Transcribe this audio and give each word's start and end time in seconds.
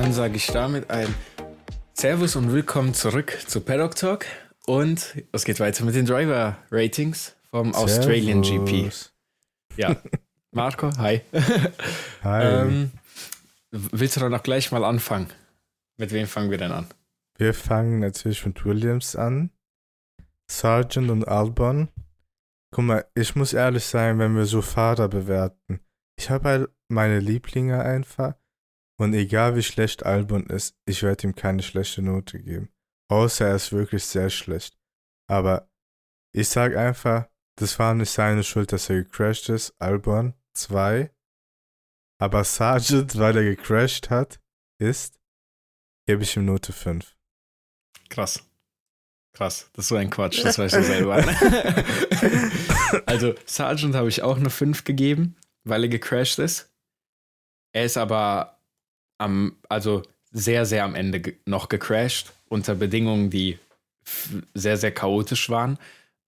Dann 0.00 0.12
sage 0.12 0.36
ich 0.36 0.46
damit 0.46 0.90
ein 0.90 1.12
Servus 1.92 2.36
und 2.36 2.52
willkommen 2.52 2.94
zurück 2.94 3.36
zu 3.48 3.60
Paddock 3.60 3.96
Talk. 3.96 4.26
Und 4.64 5.16
es 5.32 5.44
geht 5.44 5.58
weiter 5.58 5.84
mit 5.84 5.96
den 5.96 6.06
Driver-Ratings 6.06 7.34
vom 7.50 7.72
Servus. 7.72 7.98
Australian 7.98 8.42
GP. 8.42 8.92
Ja, 9.76 9.96
Marco, 10.52 10.96
hi. 10.98 11.22
Hi. 12.22 12.44
ähm, 12.44 12.92
willst 13.72 14.14
du 14.14 14.20
dann 14.20 14.32
auch 14.34 14.42
gleich 14.44 14.70
mal 14.70 14.84
anfangen? 14.84 15.30
Mit 15.96 16.12
wem 16.12 16.28
fangen 16.28 16.52
wir 16.52 16.58
denn 16.58 16.70
an? 16.70 16.86
Wir 17.36 17.52
fangen 17.52 17.98
natürlich 17.98 18.46
mit 18.46 18.64
Williams 18.64 19.16
an. 19.16 19.50
Sargent 20.48 21.10
und 21.10 21.26
Albon. 21.26 21.88
Guck 22.70 22.84
mal, 22.84 23.04
ich 23.16 23.34
muss 23.34 23.52
ehrlich 23.52 23.84
sein, 23.84 24.20
wenn 24.20 24.36
wir 24.36 24.46
so 24.46 24.62
Fahrer 24.62 25.08
bewerten. 25.08 25.80
Ich 26.16 26.30
habe 26.30 26.48
halt 26.48 26.70
meine 26.86 27.18
Lieblinge 27.18 27.82
einfach. 27.82 28.34
Und 29.00 29.14
egal 29.14 29.54
wie 29.54 29.62
schlecht 29.62 30.04
Albon 30.04 30.46
ist, 30.46 30.76
ich 30.84 31.02
werde 31.02 31.28
ihm 31.28 31.34
keine 31.34 31.62
schlechte 31.62 32.02
Note 32.02 32.40
geben. 32.40 32.68
Außer 33.08 33.46
er 33.46 33.56
ist 33.56 33.72
wirklich 33.72 34.04
sehr 34.04 34.28
schlecht. 34.28 34.76
Aber 35.28 35.70
ich 36.32 36.48
sag 36.48 36.76
einfach, 36.76 37.28
das 37.56 37.78
war 37.78 37.94
nicht 37.94 38.10
seine 38.10 38.42
Schuld, 38.42 38.72
dass 38.72 38.90
er 38.90 39.04
gecrashed 39.04 39.48
ist. 39.48 39.74
Albon 39.78 40.34
2. 40.54 41.10
Aber 42.20 42.42
Sargent, 42.42 43.16
weil 43.18 43.36
er 43.36 43.44
gecrashed 43.44 44.10
hat, 44.10 44.40
ist, 44.80 45.20
gebe 46.06 46.24
ich 46.24 46.36
ihm 46.36 46.44
Note 46.44 46.72
5. 46.72 47.16
Krass. 48.08 48.44
Krass, 49.32 49.70
das 49.74 49.84
ist 49.84 49.88
so 49.88 49.96
ein 49.96 50.10
Quatsch, 50.10 50.42
das 50.42 50.58
weißt 50.58 50.74
du 50.74 50.82
selber. 50.82 51.16
also, 53.06 53.34
Sargent 53.44 53.94
habe 53.94 54.08
ich 54.08 54.22
auch 54.22 54.36
eine 54.36 54.50
5 54.50 54.82
gegeben, 54.82 55.36
weil 55.62 55.84
er 55.84 55.88
gecrashed 55.88 56.40
ist. 56.40 56.72
Er 57.72 57.84
ist 57.84 57.96
aber 57.96 58.57
am, 59.18 59.56
also 59.68 60.02
sehr, 60.32 60.64
sehr 60.66 60.84
am 60.84 60.94
Ende 60.94 61.20
ge 61.20 61.34
noch 61.46 61.68
gecrashed, 61.68 62.32
unter 62.48 62.74
Bedingungen, 62.74 63.30
die 63.30 63.58
sehr, 64.54 64.76
sehr 64.76 64.92
chaotisch 64.92 65.50
waren. 65.50 65.78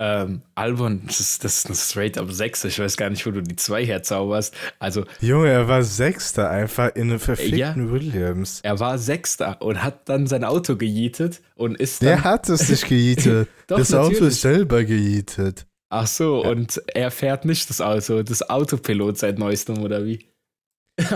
Ähm, 0.02 0.40
Albon, 0.54 1.02
das 1.06 1.20
ist, 1.20 1.44
das 1.44 1.58
ist 1.58 1.66
eine 1.66 1.74
straight 1.76 2.16
up 2.16 2.32
6. 2.32 2.64
Ich 2.64 2.78
weiß 2.78 2.96
gar 2.96 3.10
nicht, 3.10 3.26
wo 3.26 3.30
du 3.32 3.42
die 3.42 3.56
2 3.56 3.84
herzauberst. 3.84 4.54
Also, 4.78 5.04
Junge, 5.20 5.48
er 5.50 5.68
war 5.68 5.82
Sechster 5.82 6.48
einfach 6.48 6.94
in 6.94 7.10
einem 7.10 7.20
verfickten 7.20 7.58
Ja. 7.58 7.74
Williams. 7.76 8.60
er 8.62 8.80
war 8.80 8.96
Sechster 8.98 9.60
und 9.60 9.82
hat 9.82 10.08
dann 10.08 10.26
sein 10.26 10.44
Auto 10.44 10.76
gejietet 10.76 11.42
und 11.54 11.76
ist 11.78 12.00
Der 12.00 12.16
dann. 12.16 12.24
hat 12.24 12.48
es 12.48 12.70
nicht 12.70 12.86
gejietet. 12.88 13.48
Doch, 13.66 13.76
das 13.76 13.92
Auto 13.92 14.12
natürlich. 14.12 14.28
ist 14.34 14.40
selber 14.40 14.84
gejietet. 14.84 15.66
Ach 15.90 16.06
so, 16.06 16.44
Ja. 16.44 16.50
und 16.50 16.80
er 16.94 17.10
fährt 17.10 17.44
nicht 17.44 17.68
das 17.68 17.82
Auto, 17.82 18.22
das 18.22 18.48
Autopilot 18.48 19.18
seit 19.18 19.38
neuestem, 19.38 19.82
oder 19.82 20.06
wie? 20.06 20.24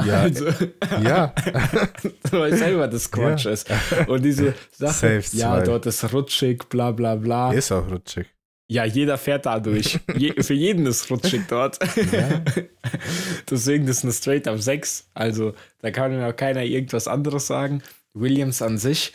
Ja, 0.07 0.21
also, 0.23 0.47
ja. 1.03 1.35
weil 2.31 2.57
selber 2.57 2.89
das 2.89 3.11
Quatsch 3.11 3.45
Ja. 3.45 3.51
ist. 3.53 3.71
Und 4.07 4.23
diese 4.25 4.55
Sache, 4.73 5.21
Safe 5.23 5.37
ja, 5.37 5.57
zwei. 5.57 5.63
dort 5.65 5.87
ist 5.87 6.13
rutschig, 6.13 6.69
bla 6.69 6.93
bla 6.93 7.15
bla. 7.17 7.53
Ist 7.53 7.73
auch 7.73 7.89
rutschig. 7.91 8.27
Ja, 8.67 8.85
jeder 8.87 9.19
fährt 9.19 9.45
da 9.45 9.61
durch. 9.61 10.01
Je, 10.17 10.43
für 10.43 10.55
jeden 10.55 10.87
ist 10.87 11.11
rutschig 11.11 11.43
dort. 11.49 11.79
Ja. 12.13 12.43
Deswegen 13.51 13.87
das 13.87 13.99
ist 13.99 14.05
eine 14.05 14.13
straight 14.13 14.49
up 14.49 14.59
6. 14.59 15.11
Also, 15.15 15.55
da 15.81 15.91
kann 15.91 16.17
mir 16.17 16.27
auch 16.27 16.37
keiner 16.37 16.63
irgendwas 16.63 17.07
anderes 17.07 17.47
sagen. 17.47 17.83
Williams 18.15 18.63
an 18.63 18.79
sich, 18.79 19.13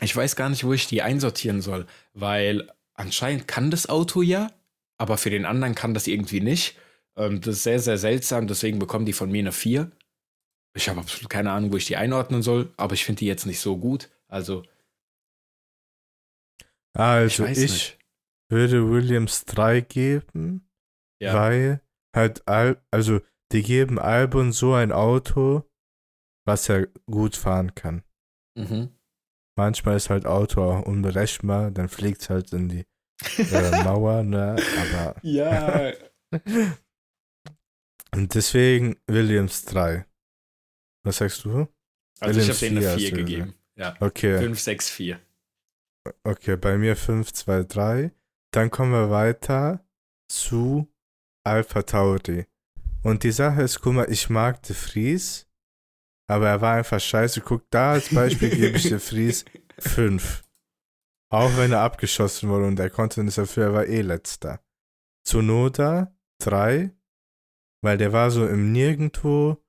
ich 0.00 0.14
weiß 0.16 0.34
gar 0.34 0.48
nicht, 0.48 0.64
wo 0.64 0.72
ich 0.72 0.86
die 0.88 1.02
einsortieren 1.02 1.60
soll, 1.60 1.86
weil 2.14 2.68
anscheinend 2.94 3.46
kann 3.46 3.70
das 3.70 3.88
Auto 3.88 4.22
ja, 4.22 4.50
aber 4.98 5.18
für 5.18 5.30
den 5.30 5.44
anderen 5.44 5.74
kann 5.74 5.94
das 5.94 6.06
irgendwie 6.06 6.40
nicht. 6.40 6.76
Ähm, 7.16 7.40
das 7.40 7.56
ist 7.56 7.62
sehr, 7.64 7.78
sehr 7.80 7.98
seltsam, 7.98 8.46
deswegen 8.46 8.78
bekommen 8.78 9.06
die 9.06 9.12
von 9.12 9.30
mir 9.30 9.40
eine 9.40 9.52
4. 9.52 9.90
Ich 10.76 10.88
habe 10.88 11.00
absolut 11.00 11.30
keine 11.30 11.52
Ahnung, 11.52 11.72
wo 11.72 11.76
ich 11.76 11.86
die 11.86 11.96
einordnen 11.96 12.42
soll, 12.42 12.72
aber 12.76 12.94
ich 12.94 13.04
finde 13.04 13.20
die 13.20 13.26
jetzt 13.26 13.46
nicht 13.46 13.60
so 13.60 13.76
gut. 13.78 14.10
Also, 14.28 14.62
ich 16.94 17.00
Also 17.00 17.44
ich, 17.46 17.58
nicht. 17.58 17.98
würde 18.50 18.88
Williams 18.90 19.44
3 19.44 19.80
geben, 19.80 20.68
Ja. 21.20 21.34
weil 21.34 21.80
halt, 22.14 22.46
Al 22.48 22.82
also 22.90 23.20
die 23.52 23.62
geben 23.62 23.98
Albon 23.98 24.52
so 24.52 24.74
ein 24.74 24.90
Auto, 24.92 25.64
was 26.46 26.68
er 26.68 26.86
gut 27.06 27.36
fahren 27.36 27.74
kann. 27.74 28.02
Mhm. 28.56 28.90
Manchmal 29.56 29.96
ist 29.96 30.10
halt 30.10 30.26
Auto 30.26 30.62
auch 30.62 30.82
unberechenbar, 30.84 31.70
dann 31.70 31.88
fliegt 31.88 32.22
es 32.22 32.30
halt 32.30 32.52
in 32.52 32.68
die 32.68 32.84
äh, 33.38 33.84
Mauer, 33.84 34.24
ne? 34.24 34.56
Aber 34.80 35.16
Ja, 35.22 35.92
und 38.16 38.34
deswegen 38.34 38.96
Williams 39.06 39.64
3. 39.66 40.06
Was 41.04 41.18
sagst 41.18 41.44
du? 41.44 41.68
also 42.20 42.40
ich 42.40 42.48
habe 42.48 42.60
Williams 42.60 42.60
denen 42.60 42.78
eine 42.78 42.86
4 42.86 42.98
vier 42.98 43.06
hast 43.08 43.10
du 43.10 43.16
gegeben. 43.16 43.54
Ja, 43.76 43.96
Okay. 44.00 44.38
5, 44.38 44.60
6, 44.60 44.90
4. 44.90 45.20
Okay, 46.22 46.56
bei 46.56 46.76
mir 46.78 46.96
5, 46.96 47.32
2, 47.32 47.62
3. 47.64 48.12
Dann 48.52 48.70
kommen 48.70 48.92
wir 48.92 49.10
weiter 49.10 49.84
zu 50.30 50.88
Alpha 51.44 51.82
Tauri. 51.82 52.46
Und 53.02 53.22
die 53.24 53.32
Sache 53.32 53.62
ist, 53.62 53.80
guck 53.80 53.94
mal, 53.94 54.10
ich 54.10 54.30
mag 54.30 54.62
De 54.62 54.74
Vries, 54.74 55.46
aber 56.30 56.48
er 56.48 56.60
war 56.60 56.76
einfach 56.76 57.00
scheiße. 57.00 57.40
Guck, 57.42 57.68
da 57.70 57.92
als 57.92 58.14
Beispiel 58.14 58.50
gebe 58.50 58.76
ich 58.76 58.84
De 58.84 58.98
Vries 58.98 59.44
5. 59.78 60.42
Auch 61.30 61.56
wenn 61.56 61.72
er 61.72 61.80
abgeschossen 61.80 62.48
wurde 62.48 62.66
und 62.66 62.78
er 62.78 62.90
konnte 62.90 63.22
nichts 63.22 63.36
dafür, 63.36 63.64
er 63.64 63.72
war 63.74 63.86
eh 63.86 64.02
letzter. 64.02 64.60
Zunoda 65.26 66.16
3, 66.42 66.92
weil 67.84 67.98
der 67.98 68.14
war 68.14 68.30
so 68.30 68.46
im 68.48 68.72
Nirgendwo. 68.72 69.62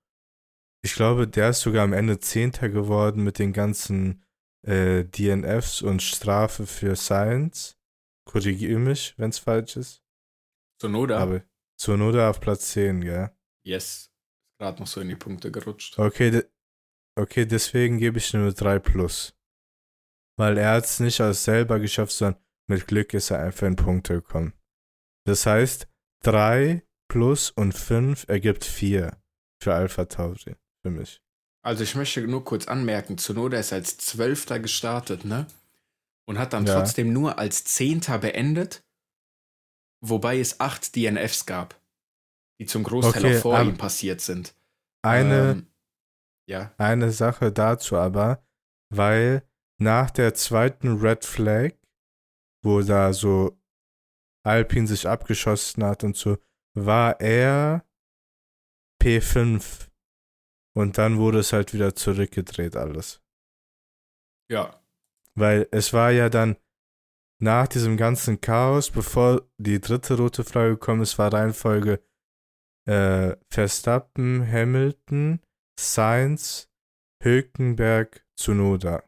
Ich 0.82 0.94
glaube, 0.94 1.28
der 1.28 1.50
ist 1.50 1.60
sogar 1.60 1.84
am 1.84 1.92
Ende 1.92 2.20
Zehnter 2.20 2.70
geworden 2.70 3.24
mit 3.24 3.40
den 3.40 3.52
ganzen 3.52 4.24
äh, 4.66 5.04
DNFs 5.04 5.82
und 5.82 6.02
Strafe 6.02 6.66
für 6.66 6.96
Science. 6.96 7.78
Korrigiere 8.26 8.80
mich, 8.80 9.16
wenn 9.18 9.32
es 9.32 9.40
falsch 9.40 9.76
ist. 9.76 10.02
Sonoda. 10.82 11.20
Aber 11.20 11.44
Zunoda 11.78 12.30
auf 12.30 12.40
Platz 12.40 12.72
10, 12.72 13.02
gell? 13.02 13.32
yes. 13.66 14.12
Gerade 14.58 14.80
noch 14.80 14.88
so 14.88 15.02
in 15.02 15.10
die 15.10 15.18
Punkte 15.18 15.52
gerutscht. 15.52 16.00
Okay, 16.00 16.32
de 16.32 16.50
okay 17.20 17.46
deswegen 17.46 17.98
gebe 17.98 18.20
ich 18.20 18.34
nur 18.34 18.54
3 18.54 18.80
plus. 18.80 19.38
Weil 20.38 20.58
er 20.58 20.72
hat 20.72 20.86
es 20.86 21.02
nicht 21.02 21.20
als 21.20 21.44
selber 21.44 21.80
geschafft, 21.80 22.14
sondern 22.14 22.42
mit 22.68 22.88
Glück 22.88 23.14
ist 23.14 23.32
er 23.32 23.40
einfach 23.40 23.68
in 23.68 23.76
Punkte 23.76 24.14
gekommen. 24.14 24.54
Das 25.26 25.46
heißt, 25.46 25.90
3 26.24 26.85
plus 27.08 27.52
und 27.52 27.74
5 27.74 28.26
ergibt 28.28 28.64
4 28.66 29.18
für 29.62 29.74
Alpha 29.74 30.06
Tauri. 30.06 30.56
Für 30.84 30.92
mich. 30.92 31.22
Also 31.64 31.84
ich 31.84 31.96
möchte 31.96 32.22
nur 32.28 32.46
kurz 32.46 32.68
anmerken, 32.68 33.18
Sonoda 33.18 33.58
ist 33.58 33.74
als 33.74 33.98
Zwölfter 33.98 34.60
gestartet, 34.60 35.26
ne? 35.26 35.48
Und 36.28 36.38
hat 36.38 36.54
dann 36.54 36.66
Ja. 36.66 36.76
trotzdem 36.80 37.12
nur 37.14 37.40
als 37.40 37.64
Zehnter 37.66 38.20
beendet, 38.20 38.84
wobei 40.02 40.40
es 40.40 40.60
acht 40.60 40.96
DNFs 40.96 41.46
gab, 41.46 41.80
die 42.60 42.66
zum 42.68 42.84
Großteil 42.84 43.26
Okay, 43.26 43.38
auch 43.38 43.42
vor 43.42 43.58
aber- 43.58 43.70
ihm 43.70 43.78
passiert 43.78 44.22
sind. 44.22 44.56
Eine, 45.04 45.52
Ähm, 45.52 45.68
ja, 46.48 46.74
eine 46.78 47.12
Sache 47.12 47.52
dazu 47.52 47.96
aber, 47.98 48.44
weil 48.90 49.48
nach 49.80 50.10
der 50.12 50.34
zweiten 50.36 51.00
Red 51.00 51.26
Flag, 51.26 51.72
wo 52.64 52.82
da 52.82 53.14
so 53.14 53.60
Alpin 54.44 54.86
sich 54.88 55.08
abgeschossen 55.08 55.84
hat 55.84 56.04
und 56.04 56.16
so, 56.16 56.38
war 56.76 57.20
er 57.20 57.86
P5. 59.02 59.90
Und 60.76 60.98
dann 60.98 61.18
wurde 61.18 61.40
es 61.40 61.54
halt 61.54 61.74
wieder 61.74 61.96
zurückgedreht 61.96 62.76
alles. 62.76 63.22
ja, 64.52 64.82
Weil 65.36 65.68
es 65.72 65.94
war 65.94 66.12
ja 66.12 66.30
dann 66.30 66.58
nach 67.42 67.68
diesem 67.68 67.98
ganzen 67.98 68.42
Chaos, 68.42 68.92
bevor 68.92 69.50
die 69.58 69.80
dritte 69.80 70.18
rote 70.18 70.44
Flagge 70.44 70.72
gekommen 70.72 71.02
ist, 71.02 71.18
war 71.18 71.34
Reihenfolge 71.34 72.04
äh, 72.88 73.36
Verstappen, 73.50 74.46
Hamilton, 74.46 75.42
Sainz, 75.80 76.70
Hülkenberg, 77.24 78.26
Tsunoda. 78.38 79.04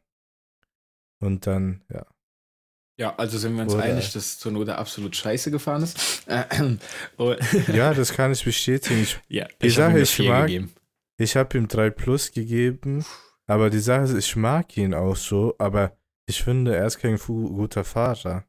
Und 1.22 1.48
dann, 1.48 1.84
ja. 1.90 2.06
Ja, 2.98 3.16
also 3.16 3.38
sind 3.38 3.56
wir 3.56 3.64
uns 3.64 3.74
Oder- 3.74 3.84
einig, 3.84 4.12
dass 4.14 4.40
Sonoda 4.40 4.76
absolut 4.76 5.16
scheiße 5.16 5.52
gefahren 5.52 5.84
ist. 5.84 6.24
Äh, 6.28 6.46
Ja, 7.74 7.94
das 7.94 8.14
kann 8.14 8.32
ich 8.32 8.44
bestätigen. 8.44 9.02
Ich, 9.04 9.20
ja, 9.28 9.48
Die 9.62 9.68
ich 9.68 9.78
habe 9.80 9.92
Sache, 9.94 10.02
ich 10.04 10.10
4 10.12 10.30
mag- 10.30 10.48
gegeben. 10.48 10.74
ich 11.18 11.36
habe 11.36 11.58
ihm 11.58 11.68
3 11.68 11.90
Plus 11.92 12.32
gegeben, 12.32 13.06
aber 13.46 13.70
die 13.70 13.80
Sache 13.80 14.04
ist, 14.04 14.14
ich 14.14 14.36
mag 14.36 14.76
ihn 14.78 14.94
auch 14.94 15.16
so, 15.16 15.56
aber 15.60 15.96
ich 16.28 16.44
finde, 16.44 16.76
er 16.76 16.86
ist 16.88 16.98
kein 17.00 17.18
guter 17.18 17.84
Fahrer. 17.84 18.44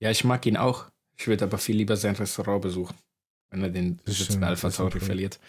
Ja, 0.00 0.10
ich 0.10 0.22
mag 0.24 0.44
ihn 0.46 0.56
auch. 0.56 0.90
Ich 1.18 1.26
würde 1.26 1.44
aber 1.44 1.56
viel 1.58 1.76
lieber 1.76 1.96
sein 1.96 2.14
Restaurant 2.14 2.60
besuchen, 2.62 2.94
wenn 3.50 3.62
er 3.62 3.70
den 3.70 3.96
Das 4.04 4.16
Sitz 4.16 4.20
in 4.20 4.24
stimmt, 4.32 4.44
Alpha 4.44 4.68
Tauri 4.70 5.00
verliert. 5.00 5.40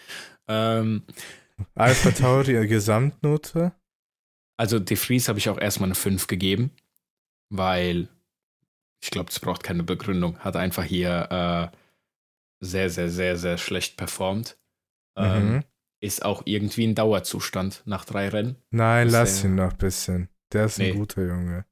Ähm, 0.48 1.02
Alpha 1.74 2.10
Tauri, 2.18 2.56
äh, 2.56 2.66
Gesamtnote? 2.66 3.72
Also 4.56 4.78
De 4.78 4.96
Vries 4.96 5.28
habe 5.28 5.38
ich 5.38 5.50
auch 5.50 5.58
erstmal 5.58 5.88
eine 5.88 5.94
5 5.94 6.26
gegeben, 6.26 6.70
weil 7.50 8.08
ich 9.02 9.10
glaube, 9.10 9.30
es 9.30 9.38
braucht 9.40 9.62
keine 9.62 9.82
Begründung. 9.82 10.38
Hat 10.40 10.56
einfach 10.56 10.84
hier 10.84 11.70
äh, 11.72 11.76
sehr, 12.60 12.90
sehr, 12.90 13.08
sehr, 13.10 13.36
sehr 13.36 13.58
schlecht 13.58 13.96
performt. 13.96 14.56
Ähm, 15.16 15.52
Mhm. 15.56 15.64
ist 16.00 16.24
auch 16.24 16.42
irgendwie 16.44 16.86
ein 16.86 16.94
Dauerzustand 16.94 17.82
nach 17.84 18.04
drei 18.04 18.28
Rennen. 18.28 18.56
Nein, 18.70 19.08
Ist 19.08 19.12
lass 19.12 19.44
ihn 19.44 19.54
noch 19.56 19.72
ein 19.72 19.78
bisschen. 19.78 20.28
Der 20.52 20.66
ist 20.66 20.78
Nee. 20.78 20.90
ein 20.92 20.98
guter 20.98 21.22
Junge. 21.22 21.64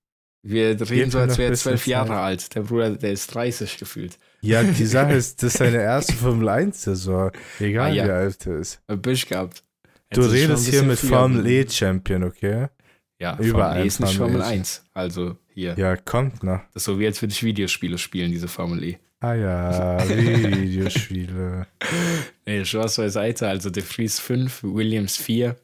Wir 0.43 0.79
reden 0.91 1.11
so, 1.11 1.19
als 1.19 1.39
wäre 1.39 1.53
er 1.53 1.57
zwölf 1.57 1.87
Jahre 1.89 2.09
Zeit. 2.09 2.17
alt. 2.19 2.55
Der 2.55 2.61
Bruder, 2.63 2.91
der 2.97 3.11
ist 3.13 3.35
30 3.35 3.79
gefühlt. 3.79 4.19
Ja, 4.43 4.63
die 4.63 4.87
Sache 4.87 5.15
ist, 5.15 5.43
das 5.43 5.55
ist 5.55 5.59
seine 5.59 5.79
erste 5.79 6.13
Formel 6.13 6.49
1-Saison. 6.49 7.33
Egal 7.59 7.91
Ah, 7.91 7.95
ja. 7.95 8.05
wie 8.07 8.11
alt 8.11 8.47
er 8.47 8.59
ist. 8.59 8.81
Hab 8.89 9.05
ich 9.09 9.27
gehabt. 9.29 9.65
Du 10.11 10.21
redest 10.23 10.69
hier 10.69 10.85
mit 10.85 10.99
Formel. 11.01 11.45
E-Champion, 11.47 12.23
okay? 12.25 12.69
Ja, 13.19 13.37
Überall 13.39 13.71
Formel 13.71 13.85
E 13.85 13.87
ist 13.89 14.01
nicht 14.01 14.15
Formel 14.17 14.33
Formel 14.41 14.49
E. 14.55 14.59
1. 14.59 14.85
Also 14.93 15.37
hier. 15.57 15.75
Ja, 15.79 15.97
kommt 15.97 16.43
noch. 16.45 16.61
Das 16.75 16.83
ist 16.83 16.85
so 16.85 16.99
wie 17.01 17.07
als 17.07 17.21
würde 17.23 17.33
ich 17.33 17.43
Videospiele 17.43 17.99
spielen, 17.99 18.31
diese 18.31 18.47
Formel 18.47 18.85
E. 18.85 18.99
Ah 19.21 19.35
ja, 19.35 19.99
Videospiele. 20.09 21.67
Nee, 22.45 22.65
Spaß 22.65 22.97
beiseite. 22.97 23.49
Also 23.49 23.71
De 23.71 23.83
Vries 23.83 24.21
5, 24.21 24.63
Williams 24.63 25.17
4. 25.17 25.57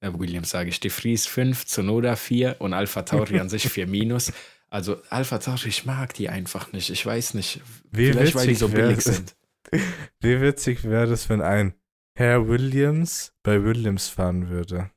Äh, 0.00 0.10
Williams 0.12 0.50
sage 0.50 0.68
ich. 0.68 0.80
De 0.80 0.90
Vries 0.90 1.26
5, 1.26 1.64
Tsunoda 1.64 2.16
4 2.16 2.56
und 2.58 2.74
Alpha 2.74 3.02
Tauri 3.02 3.38
an 3.38 3.48
sich 3.48 3.68
4 3.68 3.86
minus. 3.86 4.32
Also 4.68 5.00
Alpha 5.10 5.38
Tauri, 5.38 5.68
ich 5.68 5.84
mag 5.86 6.12
die 6.14 6.28
einfach 6.28 6.72
nicht. 6.72 6.90
Ich 6.90 7.06
weiß 7.06 7.34
nicht. 7.34 7.60
Wie 7.92 8.10
Vielleicht, 8.10 8.34
weil 8.34 8.46
die 8.48 8.50
witzig 8.54 8.58
so 8.58 8.72
wär- 8.72 8.88
billig 8.88 9.04
sind. 9.04 9.36
Wie 10.20 10.40
witzig 10.40 10.84
wäre 10.84 11.12
es, 11.12 11.28
wenn 11.28 11.40
ein 11.42 11.74
Herr 12.16 12.48
Williams 12.48 13.32
bei 13.44 13.62
Williams 13.62 14.08
fahren 14.08 14.48
würde? 14.48 14.90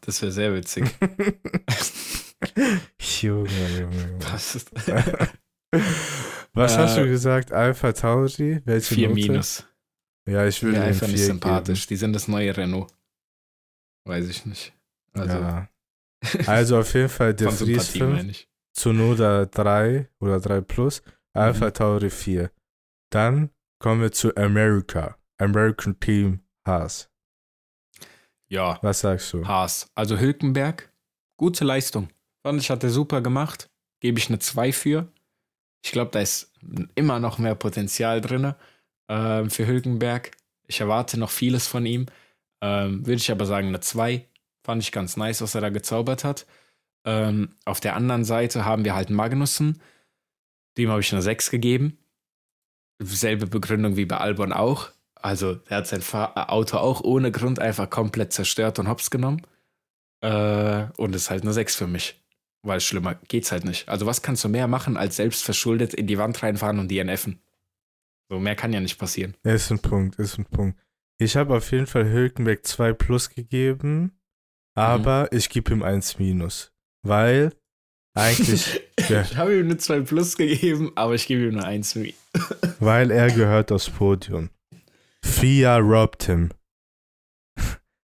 Das 0.00 0.20
wäre 0.22 0.32
sehr 0.32 0.54
witzig. 0.54 0.84
Junge, 3.00 3.48
Junge. 3.80 4.18
Was 4.30 4.54
ist 4.56 4.70
Was 6.54 6.78
hast 6.78 6.96
Äh, 6.96 7.02
du 7.02 7.08
gesagt? 7.10 7.52
Alpha 7.52 7.92
Tauri? 7.92 8.60
Welche 8.64 8.94
4 8.94 9.08
Note? 9.08 9.20
minus. 9.20 9.64
Ja, 10.28 10.46
ich 10.46 10.60
den 10.60 10.74
einfach 10.76 11.06
nicht 11.06 11.16
4 11.18 11.26
sympathisch. 11.26 11.86
Die 11.86 11.96
sind 11.96 12.12
das 12.12 12.28
neue 12.28 12.56
Renault. 12.56 12.92
Weiß 14.06 14.28
ich 14.28 14.46
nicht. 14.46 14.72
Geben. 15.14 15.30
Also, 15.30 15.38
ja. 15.38 15.68
also 16.46 16.78
auf 16.80 16.94
jeden 16.94 17.08
Fall 17.08 17.34
De 17.34 17.48
von 17.48 17.56
Vries 17.56 17.68
Sympathie 17.92 17.98
5, 17.98 18.16
meine 18.16 18.30
ich. 18.30 18.48
Tsunoda 18.74 19.46
3 19.46 20.08
oder 20.20 20.40
3 20.40 20.60
Plus, 20.62 21.02
Alpha 21.32 21.66
Mhm. 21.66 21.74
Tauri 21.74 22.10
4. 22.10 22.50
Dann 23.10 23.50
kommen 23.78 24.02
wir 24.02 24.12
zu 24.12 24.34
America. 24.36 25.16
American 25.38 25.98
Team 26.00 26.40
Haas. 26.66 27.10
Ja, 28.48 28.78
Was 28.82 29.00
sagst 29.00 29.32
du? 29.32 29.46
Haas. 29.46 29.90
Also 29.94 30.18
Hülkenberg, 30.18 30.90
gute 31.36 31.64
Leistung. 31.64 32.08
Fand 32.46 32.62
ich, 32.62 32.70
hat 32.70 32.84
er 32.84 32.90
super 32.90 33.22
gemacht. 33.22 33.68
Gebe 33.98 34.20
ich 34.20 34.28
eine 34.28 34.38
2 34.38 34.72
für. 34.72 35.08
Ich 35.84 35.90
glaube, 35.90 36.12
da 36.12 36.20
ist 36.20 36.52
immer 36.94 37.18
noch 37.18 37.38
mehr 37.38 37.56
Potenzial 37.56 38.20
drin 38.20 38.54
ähm, 39.08 39.50
für 39.50 39.66
Hülkenberg. 39.66 40.30
Ich 40.68 40.80
erwarte 40.80 41.18
noch 41.18 41.30
vieles 41.30 41.66
von 41.66 41.84
ihm. 41.84 42.06
Ähm, 42.62 43.04
Würde 43.04 43.16
ich 43.16 43.32
aber 43.32 43.46
sagen, 43.46 43.66
eine 43.66 43.80
2. 43.80 44.28
Fand 44.64 44.80
ich 44.80 44.92
ganz 44.92 45.16
nice, 45.16 45.42
was 45.42 45.56
er 45.56 45.60
da 45.60 45.70
gezaubert 45.70 46.22
hat. 46.22 46.46
Ähm, 47.04 47.56
auf 47.64 47.80
der 47.80 47.96
anderen 47.96 48.24
Seite 48.24 48.64
haben 48.64 48.84
wir 48.84 48.94
halt 48.94 49.10
Magnussen. 49.10 49.82
Dem 50.78 50.88
habe 50.90 51.00
ich 51.00 51.12
eine 51.12 51.22
6 51.22 51.50
gegeben. 51.50 51.98
Selbe 53.00 53.48
Begründung 53.48 53.96
wie 53.96 54.06
bei 54.06 54.18
Albon 54.18 54.52
auch. 54.52 54.90
Also, 55.16 55.58
er 55.66 55.78
hat 55.78 55.88
sein 55.88 56.00
Fahr 56.00 56.48
Auto 56.52 56.76
auch 56.76 57.00
ohne 57.00 57.32
Grund 57.32 57.58
einfach 57.58 57.90
komplett 57.90 58.32
zerstört 58.32 58.78
und 58.78 58.86
hops 58.86 59.10
genommen. 59.10 59.44
Äh, 60.20 60.86
und 60.96 61.16
ist 61.16 61.28
halt 61.30 61.42
eine 61.42 61.52
6 61.52 61.74
für 61.74 61.88
mich. 61.88 62.22
Weil 62.66 62.80
schlimmer 62.80 63.14
geht's 63.28 63.52
halt 63.52 63.64
nicht. 63.64 63.88
Also, 63.88 64.06
was 64.06 64.22
kannst 64.22 64.42
du 64.42 64.48
mehr 64.48 64.66
machen, 64.66 64.96
als 64.96 65.16
selbst 65.16 65.44
verschuldet 65.44 65.94
in 65.94 66.08
die 66.08 66.18
Wand 66.18 66.42
reinfahren 66.42 66.80
und 66.80 66.90
DNFen? 66.90 67.40
So, 68.28 68.40
mehr 68.40 68.56
kann 68.56 68.72
ja 68.72 68.80
nicht 68.80 68.98
passieren. 68.98 69.36
Ist 69.44 69.70
ein 69.70 69.78
Punkt, 69.78 70.18
ist 70.18 70.36
ein 70.36 70.46
Punkt. 70.46 70.76
Ich 71.18 71.36
habe 71.36 71.56
auf 71.56 71.70
jeden 71.70 71.86
Fall 71.86 72.10
Hülkenberg 72.10 72.66
2 72.66 72.92
Plus 72.94 73.30
gegeben, 73.30 74.18
aber 74.74 75.32
ich 75.32 75.48
gebe 75.48 75.72
ihm 75.72 75.84
1 75.84 76.18
Minus. 76.18 76.72
Weil 77.02 77.52
eigentlich, 78.14 78.80
Ja. 79.08 79.22
Ich 79.22 79.36
habe 79.36 79.56
ihm 79.56 79.66
eine 79.66 79.76
2 79.76 80.00
Plus 80.00 80.36
gegeben, 80.36 80.90
aber 80.96 81.14
ich 81.14 81.26
gebe 81.28 81.44
ihm 81.44 81.58
eine 81.58 81.64
1 81.64 81.92
für 81.92 82.00
mich. 82.00 82.16
weil 82.80 83.12
er 83.12 83.30
gehört 83.30 83.70
aufs 83.70 83.88
Podium. 83.88 84.50
FIA 85.22 85.76
robbt 85.76 86.24
him. 86.24 86.50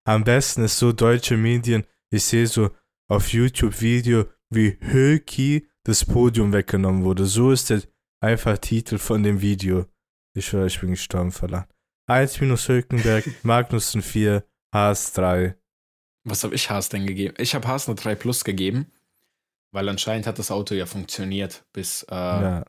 Am 0.05 0.23
besten 0.23 0.65
ist 0.65 0.79
so 0.79 0.93
deutsche 0.93 1.37
Medien, 1.37 1.85
ich 2.11 2.25
sehe 2.25 2.47
so 2.47 2.71
auf 3.09 3.33
YouTube 3.33 3.81
Video, 3.81 4.27
wie 4.55 4.79
Hülki 4.81 5.69
das 5.85 6.05
Podium 6.05 6.53
weggenommen 6.53 7.05
wurde. 7.05 7.25
So 7.27 7.51
ist 7.53 7.71
der 7.71 7.83
einfach 8.21 8.59
Titel 8.59 8.99
von 8.99 9.23
dem 9.23 9.41
Video. 9.41 9.87
Ich 10.35 10.47
schwöre, 10.47 10.67
ich 10.67 10.81
bin 10.81 10.91
gestorben 10.91 11.33
verlangt. 11.33 11.69
1 12.07 12.41
minus 12.41 12.69
Hülkenberg, 12.69 13.25
Magnussen 13.45 14.03
4, 14.03 14.45
Haas 14.73 15.13
3. 15.13 15.57
Was 16.25 16.45
habe 16.45 16.55
ich 16.55 16.71
Haas 16.71 16.89
denn 16.89 17.07
gegeben? 17.07 17.35
Ich 17.39 17.55
habe 17.55 17.67
Haas 17.69 17.89
eine 17.89 17.97
3 17.97 18.15
Plus 18.15 18.45
gegeben, 18.45 18.87
weil 19.73 19.89
anscheinend 19.89 20.27
hat 20.27 20.39
das 20.39 20.51
Auto 20.51 20.75
ja 20.75 20.87
funktioniert, 20.87 21.65
bis 21.73 22.05
äh, 22.05 22.15
Ja. 22.15 22.65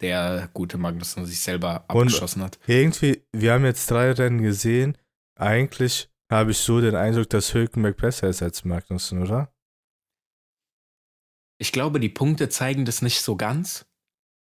der 0.00 0.48
gute 0.52 0.78
Magnussen 0.78 1.24
sich 1.26 1.40
selber 1.40 1.84
Und- 1.88 2.02
abgeschossen 2.08 2.42
hat. 2.42 2.58
Irgendwie, 2.66 3.22
wir 3.32 3.52
haben 3.52 3.64
jetzt 3.64 3.90
drei 3.90 4.12
Rennen 4.12 4.42
gesehen. 4.42 4.96
Eigentlich 5.36 6.08
habe 6.30 6.50
ich 6.52 6.58
so 6.58 6.80
den 6.80 6.94
Eindruck, 6.94 7.30
dass 7.30 7.52
Hülkenberg 7.54 7.96
besser 7.96 8.28
ist 8.28 8.42
als 8.42 8.64
Magnussen, 8.64 9.22
oder? 9.22 9.52
Ich 11.58 11.72
glaube, 11.72 12.00
die 12.00 12.08
Punkte 12.08 12.48
zeigen 12.48 12.84
das 12.84 13.02
nicht 13.02 13.20
so 13.20 13.36
ganz, 13.36 13.86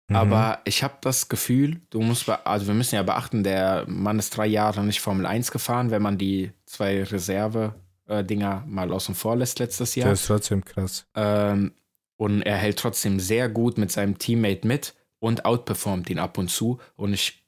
Mhm. 0.08 0.16
aber 0.16 0.60
ich 0.64 0.82
habe 0.82 0.94
das 1.00 1.28
Gefühl, 1.28 1.80
du 1.90 2.00
musst, 2.00 2.28
also 2.28 2.66
wir 2.66 2.74
müssen 2.74 2.96
ja 2.96 3.02
beachten, 3.02 3.44
der 3.44 3.84
Mann 3.88 4.18
ist 4.18 4.36
drei 4.36 4.46
Jahre 4.46 4.82
nicht 4.84 5.00
Formel 5.00 5.26
1 5.26 5.50
gefahren, 5.52 5.90
wenn 5.90 6.02
man 6.02 6.18
die 6.18 6.50
zwei 6.66 7.02
Reserve-Dinger 7.04 8.64
mal 8.66 8.92
außen 8.92 9.14
vor 9.14 9.36
lässt 9.36 9.58
letztes 9.58 9.94
Jahr. 9.94 10.12
ist 10.12 10.26
trotzdem 10.26 10.64
krass. 10.64 11.06
Ähm, 11.14 11.72
und 12.16 12.42
er 12.42 12.56
hält 12.56 12.78
trotzdem 12.78 13.20
sehr 13.20 13.48
gut 13.48 13.78
mit 13.78 13.90
seinem 13.90 14.18
Teammate 14.18 14.66
mit 14.66 14.94
und 15.18 15.44
outperformt 15.44 16.10
ihn 16.10 16.18
ab 16.18 16.36
und 16.36 16.48
zu. 16.48 16.78
Und 16.96 17.12
ich 17.14 17.44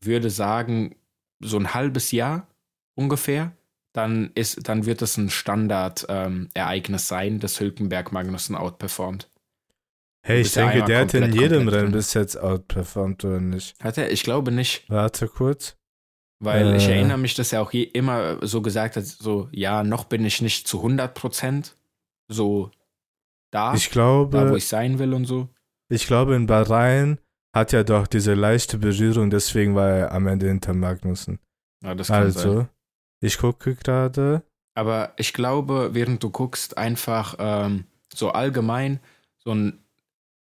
würde 0.00 0.30
sagen, 0.30 0.96
so 1.40 1.58
ein 1.58 1.74
halbes 1.74 2.12
Jahr 2.12 2.46
ungefähr, 2.94 3.52
dann, 3.92 4.30
ist, 4.34 4.68
dann 4.68 4.86
wird 4.86 5.02
es 5.02 5.16
ein 5.16 5.30
Standard-Ereignis 5.30 7.08
sein, 7.08 7.40
dass 7.40 7.60
Hülkenberg 7.60 8.12
Magnussen 8.12 8.54
outperformt. 8.56 9.28
Hey, 10.22 10.42
ich 10.42 10.52
denke, 10.52 10.84
der 10.84 11.00
hat 11.00 11.14
in 11.14 11.32
jedem 11.32 11.66
Rennen 11.68 11.92
bis 11.92 12.12
jetzt 12.14 12.36
outperformt, 12.36 13.24
oder 13.24 13.40
nicht? 13.40 13.74
Hat 13.82 13.96
er? 13.96 14.10
Ich 14.12 14.22
glaube 14.22 14.52
nicht, 14.52 14.88
Warte 14.90 15.28
kurz. 15.28 15.76
weil 16.40 16.76
ich 16.76 16.88
Äh. 16.88 16.96
erinnere 16.96 17.18
mich, 17.18 17.34
dass 17.34 17.52
er 17.52 17.62
auch 17.62 17.72
je, 17.72 17.82
immer 17.84 18.44
so 18.46 18.60
gesagt 18.60 18.96
hat, 18.96 19.04
so, 19.06 19.48
ja, 19.50 19.82
noch 19.82 20.04
bin 20.04 20.24
ich 20.24 20.42
nicht 20.42 20.68
zu 20.68 20.82
100% 20.84 21.72
so 22.28 22.70
da, 23.50 23.74
Ich 23.74 23.88
da, 23.90 23.96
wo 24.24 24.26
glaube, 24.28 24.58
ich 24.58 24.68
sein 24.68 24.98
will 24.98 25.14
und 25.14 25.24
so. 25.24 25.48
ich 25.90 26.06
glaube, 26.06 26.36
in 26.36 26.46
Bahrain 26.46 27.18
hat 27.54 27.72
er 27.72 27.82
doch 27.82 28.06
diese 28.06 28.34
leichte 28.34 28.78
Berührung, 28.78 29.30
deswegen 29.30 29.74
war 29.74 29.88
er 29.90 30.12
am 30.12 30.26
Ende 30.28 30.46
hinter 30.48 30.72
Magnussen. 30.74 31.40
Ja, 31.82 31.94
das 31.94 32.08
kann 32.08 32.30
sein. 32.30 32.68
Ich 33.20 33.38
gucke 33.38 33.74
gerade. 33.74 34.42
Aber 34.74 35.12
ich 35.16 35.32
glaube, 35.32 35.90
während 35.92 36.22
du 36.22 36.30
guckst, 36.30 36.78
einfach 36.78 37.36
ähm, 37.38 37.84
so 38.12 38.30
allgemein, 38.30 39.00
so 39.38 39.52
ein, 39.54 39.84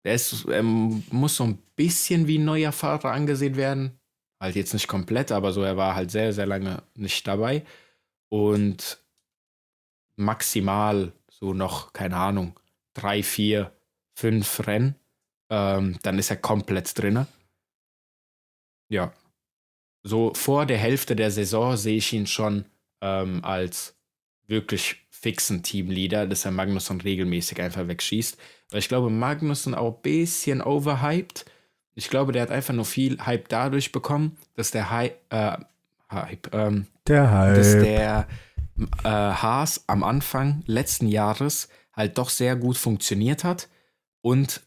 er, 0.03 0.15
ist, 0.15 0.45
er 0.45 0.63
muss 0.63 1.35
so 1.35 1.43
ein 1.43 1.57
bisschen 1.75 2.27
wie 2.27 2.37
ein 2.37 2.45
neuer 2.45 2.71
Fahrer 2.71 3.11
angesehen 3.11 3.55
werden. 3.55 3.99
Halt 4.41 4.55
jetzt 4.55 4.73
nicht 4.73 4.87
komplett, 4.87 5.31
aber 5.31 5.51
so, 5.51 5.61
er 5.61 5.75
war 5.75 5.95
halt 5.95 6.11
sehr, 6.11 6.31
sehr 6.31 6.45
lange 6.45 6.81
nicht 6.95 7.27
dabei. 7.27 7.65
Und 8.29 9.03
maximal 10.15 11.11
so 11.29 11.53
noch, 11.53 11.93
keine 11.93 12.17
Ahnung, 12.17 12.59
drei, 12.93 13.23
vier, 13.23 13.73
fünf 14.15 14.65
Rennen. 14.67 14.95
Ähm, 15.49 15.97
dann 16.03 16.19
ist 16.19 16.29
er 16.29 16.37
komplett 16.37 16.97
drinne. 16.97 17.27
Ja. 18.89 19.13
So 20.03 20.33
vor 20.33 20.65
der 20.65 20.77
Hälfte 20.77 21.15
der 21.15 21.31
Saison 21.31 21.75
sehe 21.77 21.97
ich 21.97 22.13
ihn 22.13 22.27
schon 22.27 22.65
ähm, 23.01 23.43
als 23.43 23.95
wirklich 24.47 24.97
fixen 25.09 25.63
Teamleader, 25.63 26.25
dass 26.25 26.45
er 26.45 26.51
Magnussen 26.51 27.01
regelmäßig 27.01 27.61
einfach 27.61 27.87
wegschießt. 27.87 28.37
Weil 28.71 28.79
ich 28.79 28.87
glaube, 28.87 29.09
Magnussen 29.09 29.75
auch 29.75 29.95
ein 29.95 30.01
bisschen 30.01 30.61
overhyped. 30.61 31.45
Ich 31.95 32.09
glaube, 32.09 32.31
der 32.31 32.43
hat 32.43 32.51
einfach 32.51 32.73
nur 32.73 32.85
viel 32.85 33.19
Hype 33.25 33.49
dadurch 33.49 33.91
bekommen, 33.91 34.37
dass 34.55 34.71
der 34.71 34.89
Hy 34.89 35.11
äh, 35.29 35.57
Hype, 36.11 36.53
ähm, 36.53 36.87
Der 37.07 37.23
dass 37.53 37.73
Hype. 37.73 37.83
der 37.83 38.27
äh, 39.03 39.09
Haas 39.09 39.83
am 39.87 40.03
Anfang 40.03 40.63
letzten 40.65 41.07
Jahres 41.07 41.67
halt 41.93 42.17
doch 42.17 42.29
sehr 42.29 42.55
gut 42.55 42.77
funktioniert 42.77 43.43
hat 43.43 43.67
und 44.21 44.61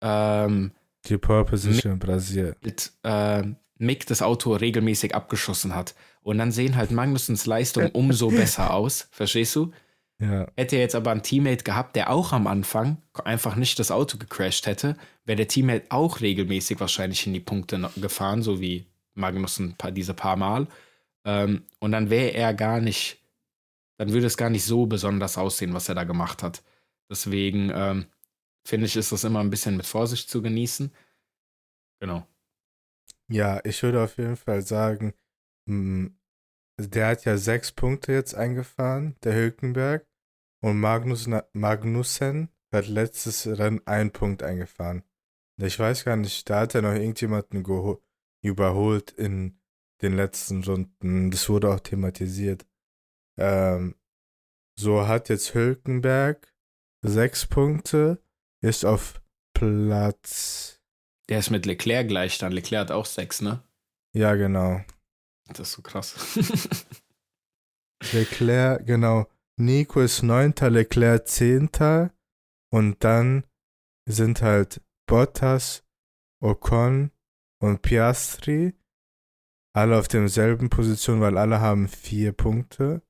ähm, 0.00 0.70
Die 1.06 1.18
Pole 1.18 1.44
Position 1.44 1.94
in 1.94 1.98
Brasilien. 1.98 2.54
mit, 2.62 2.92
äh, 3.02 3.42
Mick 3.82 4.06
das 4.06 4.22
Auto 4.22 4.54
regelmäßig 4.54 5.14
abgeschossen 5.14 5.74
hat. 5.74 5.94
Und 6.22 6.38
dann 6.38 6.52
sehen 6.52 6.76
halt 6.76 6.90
Magnussens 6.90 7.46
Leistungen 7.46 7.90
umso 7.92 8.28
besser 8.28 8.72
aus. 8.74 9.08
Verstehst 9.10 9.54
du? 9.56 9.72
Ja. 10.20 10.46
Hätte 10.56 10.76
er 10.76 10.82
jetzt 10.82 10.94
aber 10.94 11.10
einen 11.10 11.22
Teammate 11.22 11.64
gehabt, 11.64 11.96
der 11.96 12.10
auch 12.10 12.32
am 12.32 12.46
Anfang 12.46 12.98
einfach 13.24 13.56
nicht 13.56 13.78
das 13.80 13.90
Auto 13.90 14.18
gecrashed 14.18 14.66
hätte, 14.66 14.96
wäre 15.24 15.36
der 15.36 15.48
Teammate 15.48 15.86
auch 15.88 16.20
regelmäßig 16.20 16.78
wahrscheinlich 16.78 17.26
in 17.26 17.32
die 17.32 17.40
Punkte 17.40 17.90
gefahren, 17.96 18.42
so 18.42 18.60
wie 18.60 18.86
Magnussen 19.14 19.76
diese 19.90 20.14
paar 20.14 20.36
Mal. 20.36 20.68
Ähm, 21.24 21.64
und 21.80 21.90
dann 21.92 22.08
wäre 22.08 22.34
er 22.34 22.54
gar 22.54 22.80
nicht, 22.80 23.18
dann 23.96 24.12
würde 24.12 24.26
es 24.26 24.36
gar 24.36 24.50
nicht 24.50 24.64
so 24.64 24.86
besonders 24.86 25.38
aussehen, 25.38 25.74
was 25.74 25.88
er 25.88 25.96
da 25.96 26.04
gemacht 26.04 26.44
hat. 26.44 26.62
Deswegen 27.10 27.72
ähm, 27.74 28.06
finde 28.64 28.86
ich, 28.86 28.96
ist 28.96 29.10
das 29.10 29.24
immer 29.24 29.40
ein 29.40 29.50
bisschen 29.50 29.76
mit 29.76 29.86
Vorsicht 29.86 30.30
zu 30.30 30.40
genießen. 30.40 30.92
Genau. 32.00 32.26
Ja, 33.32 33.60
ich 33.64 33.82
würde 33.82 34.02
auf 34.02 34.18
jeden 34.18 34.36
Fall 34.36 34.60
sagen, 34.62 35.14
mh, 35.66 36.10
der 36.78 37.08
hat 37.08 37.24
ja 37.24 37.38
sechs 37.38 37.72
Punkte 37.72 38.12
jetzt 38.12 38.34
eingefahren, 38.34 39.16
der 39.24 39.34
Hülkenberg. 39.34 40.06
Und 40.62 40.78
Magnus, 40.78 41.28
Magnussen 41.54 42.50
hat 42.72 42.88
letztes 42.88 43.46
Rennen 43.46 43.80
einen 43.86 44.12
Punkt 44.12 44.42
eingefahren. 44.42 45.02
Ich 45.60 45.78
weiß 45.78 46.04
gar 46.04 46.16
nicht, 46.16 46.48
da 46.48 46.60
hat 46.60 46.74
er 46.74 46.82
noch 46.82 46.92
irgendjemanden 46.92 47.64
überholt 48.44 49.10
in 49.12 49.58
den 50.02 50.14
letzten 50.14 50.62
Runden. 50.62 51.30
Das 51.30 51.48
wurde 51.48 51.72
auch 51.72 51.80
thematisiert. 51.80 52.66
Ähm, 53.38 53.96
so 54.78 55.06
hat 55.06 55.28
jetzt 55.30 55.54
Hülkenberg 55.54 56.52
sechs 57.04 57.46
Punkte, 57.46 58.22
ist 58.62 58.84
auf 58.84 59.22
Platz. 59.54 60.81
Der 61.32 61.38
ist 61.38 61.48
mit 61.48 61.64
Leclerc 61.64 62.08
gleich 62.08 62.36
dann. 62.36 62.52
Leclerc 62.52 62.82
hat 62.82 62.90
auch 62.90 63.06
sechs, 63.06 63.40
ne? 63.40 63.62
Ja, 64.14 64.34
genau. 64.34 64.82
Das 65.48 65.60
ist 65.60 65.72
so 65.72 65.80
krass. 65.80 66.14
Leclerc, 68.12 68.86
genau. 68.86 69.26
Nico 69.58 70.02
ist 70.02 70.22
neunter, 70.22 70.68
Leclerc 70.68 71.26
zehnter. 71.26 72.12
Und 72.70 73.02
dann 73.02 73.46
sind 74.06 74.42
halt 74.42 74.82
Bottas, 75.06 75.84
Ocon 76.42 77.12
und 77.62 77.80
Piastri 77.80 78.74
alle 79.74 79.98
auf 79.98 80.08
demselben 80.08 80.68
Position, 80.68 81.22
weil 81.22 81.38
alle 81.38 81.62
haben 81.62 81.88
vier 81.88 82.32
Punkte. 82.32 83.00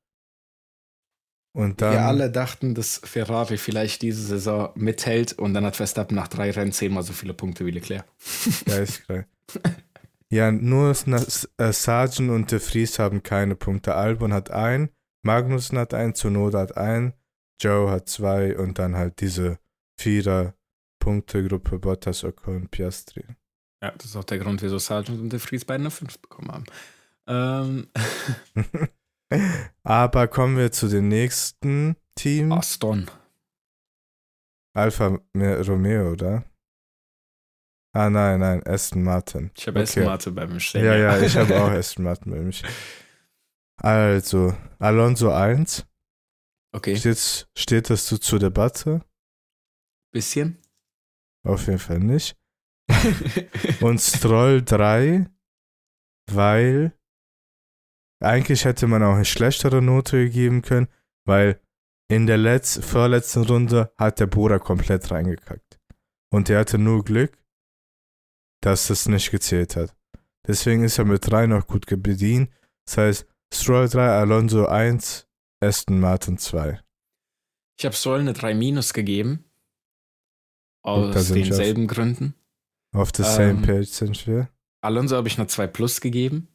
Und 1.52 1.82
dann. 1.82 1.92
Wir 1.92 2.02
alle 2.02 2.30
dachten, 2.30 2.74
dass 2.74 3.00
Ferrari 3.04 3.58
vielleicht 3.58 4.02
diese 4.02 4.22
Saison 4.22 4.70
mithält 4.74 5.34
und 5.34 5.52
dann 5.52 5.66
hat 5.66 5.76
Verstappen 5.76 6.16
nach 6.16 6.28
drei 6.28 6.50
Rennen 6.50 6.72
zehnmal 6.72 7.02
so 7.02 7.12
viele 7.12 7.34
Punkte 7.34 7.66
wie 7.66 7.70
Leclerc. 7.70 8.06
Ja, 8.66 8.76
ist 8.76 9.04
klar. 9.04 9.24
ja, 10.30 10.50
nur 10.50 10.90
äh, 10.90 11.72
Sargent 11.72 12.30
und 12.30 12.50
De 12.50 12.58
Vries 12.58 12.98
haben 12.98 13.22
keine 13.22 13.54
Punkte. 13.54 13.94
Albon 13.94 14.32
hat 14.32 14.50
ein, 14.50 14.88
Magnussen 15.22 15.78
hat 15.78 15.92
ein, 15.92 16.14
Zunoda 16.14 16.60
hat 16.60 16.78
ein, 16.78 17.12
Joe 17.60 17.90
hat 17.90 18.08
zwei 18.08 18.56
und 18.56 18.78
dann 18.78 18.96
halt 18.96 19.20
diese 19.20 19.58
Vierer-Punkte-Gruppe 19.98 21.78
Bottas, 21.78 22.24
Ocon, 22.24 22.68
Piastri. 22.68 23.24
Ja, 23.82 23.90
das 23.90 24.06
ist 24.06 24.16
auch 24.16 24.24
der 24.24 24.38
Grund, 24.38 24.62
wieso 24.62 24.78
Sargent 24.78 25.20
und 25.20 25.30
De 25.30 25.38
Vries 25.38 25.66
beide 25.66 25.82
eine 25.82 25.90
5 25.90 26.18
bekommen 26.18 26.50
haben. 26.50 26.64
Ähm. 27.26 27.86
Aber 29.82 30.28
kommen 30.28 30.56
wir 30.56 30.72
zu 30.72 30.88
den 30.88 31.08
nächsten 31.08 31.96
Team. 32.14 32.52
Aston. 32.52 33.10
Alfa 34.74 35.18
Romeo, 35.36 36.12
oder? 36.12 36.44
Ah, 37.94 38.08
nein, 38.08 38.40
nein, 38.40 38.66
Aston 38.66 39.02
Martin. 39.02 39.50
Ich 39.56 39.66
habe 39.66 39.80
okay. 39.80 39.88
Aston 39.88 40.04
Martin 40.04 40.34
bei 40.34 40.46
mir 40.46 40.60
stehen. 40.60 40.84
Ja, 40.84 40.96
ja, 40.96 41.20
ich 41.20 41.36
habe 41.36 41.60
auch 41.60 41.70
Aston 41.70 42.04
Martin 42.04 42.32
bei 42.32 42.38
mir. 42.38 42.54
Also, 43.76 44.56
Alonso 44.78 45.30
1. 45.30 45.86
Okay. 46.74 46.96
Steht, 46.96 47.48
steht 47.56 47.90
das 47.90 48.06
so 48.06 48.16
zur 48.16 48.38
Debatte? 48.38 49.04
Bisschen. 50.10 50.58
Auf 51.44 51.66
jeden 51.66 51.78
Fall 51.78 51.98
nicht. 51.98 52.36
und 53.80 54.00
Stroll 54.00 54.62
3, 54.62 55.28
weil 56.30 56.96
eigentlich 58.22 58.64
hätte 58.64 58.86
man 58.86 59.02
auch 59.02 59.14
eine 59.14 59.24
schlechtere 59.24 59.82
Note 59.82 60.24
gegeben 60.24 60.62
können, 60.62 60.88
weil 61.24 61.60
in 62.08 62.26
der 62.26 62.38
Letz 62.38 62.78
vorletzten 62.82 63.44
Runde 63.44 63.92
hat 63.96 64.20
der 64.20 64.26
Bora 64.26 64.58
komplett 64.58 65.10
reingekackt. 65.10 65.80
Und 66.30 66.50
er 66.50 66.60
hatte 66.60 66.78
nur 66.78 67.04
Glück, 67.04 67.38
dass 68.62 68.88
das 68.88 69.08
nicht 69.08 69.30
gezählt 69.30 69.76
hat. 69.76 69.96
Deswegen 70.46 70.84
ist 70.84 70.98
er 70.98 71.04
mit 71.04 71.30
3 71.30 71.46
noch 71.46 71.66
gut 71.66 71.86
bedient. 71.86 72.50
Das 72.86 72.96
heißt, 72.96 73.26
Stroll 73.54 73.88
3, 73.88 74.08
Alonso 74.08 74.66
1, 74.66 75.28
Aston 75.60 76.00
Martin 76.00 76.38
2. 76.38 76.80
Ich 77.78 77.84
habe 77.84 77.94
Stroll 77.94 78.20
eine 78.20 78.32
3 78.32 78.54
Minus 78.54 78.92
gegeben. 78.92 79.44
Aus 80.84 81.28
denselben 81.28 81.86
Gründen. 81.86 82.34
Auf 82.94 83.10
same 83.14 83.50
ähm, 83.50 83.62
page 83.62 83.86
sind 83.86 84.26
wir. 84.26 84.48
Alonso 84.82 85.16
habe 85.16 85.28
ich 85.28 85.38
eine 85.38 85.46
2 85.46 85.66
Plus 85.68 86.00
gegeben. 86.00 86.48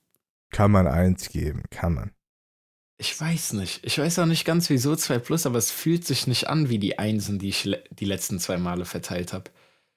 Kann 0.51 0.71
man 0.71 0.87
1 0.87 1.29
geben, 1.29 1.63
kann 1.69 1.93
man. 1.93 2.11
Ich 2.99 3.19
weiß 3.19 3.53
nicht. 3.53 3.85
Ich 3.85 3.99
weiß 3.99 4.19
auch 4.19 4.25
nicht 4.25 4.45
ganz, 4.45 4.69
wieso 4.69 4.95
2 4.95 5.19
Plus, 5.19 5.45
aber 5.45 5.57
es 5.57 5.69
fühlt 5.69 6.05
sich 6.05 6.25
nicht 6.25 6.47
an 6.49 6.69
wie 6.69 6.79
die 6.79 6.97
Einsen, 6.97 7.37
die 7.37 7.49
ich 7.49 7.69
die 7.91 8.05
letzten 8.05 8.39
zwei 8.39 8.57
Male 8.57 8.85
verteilt 8.85 9.33
habe. 9.33 9.51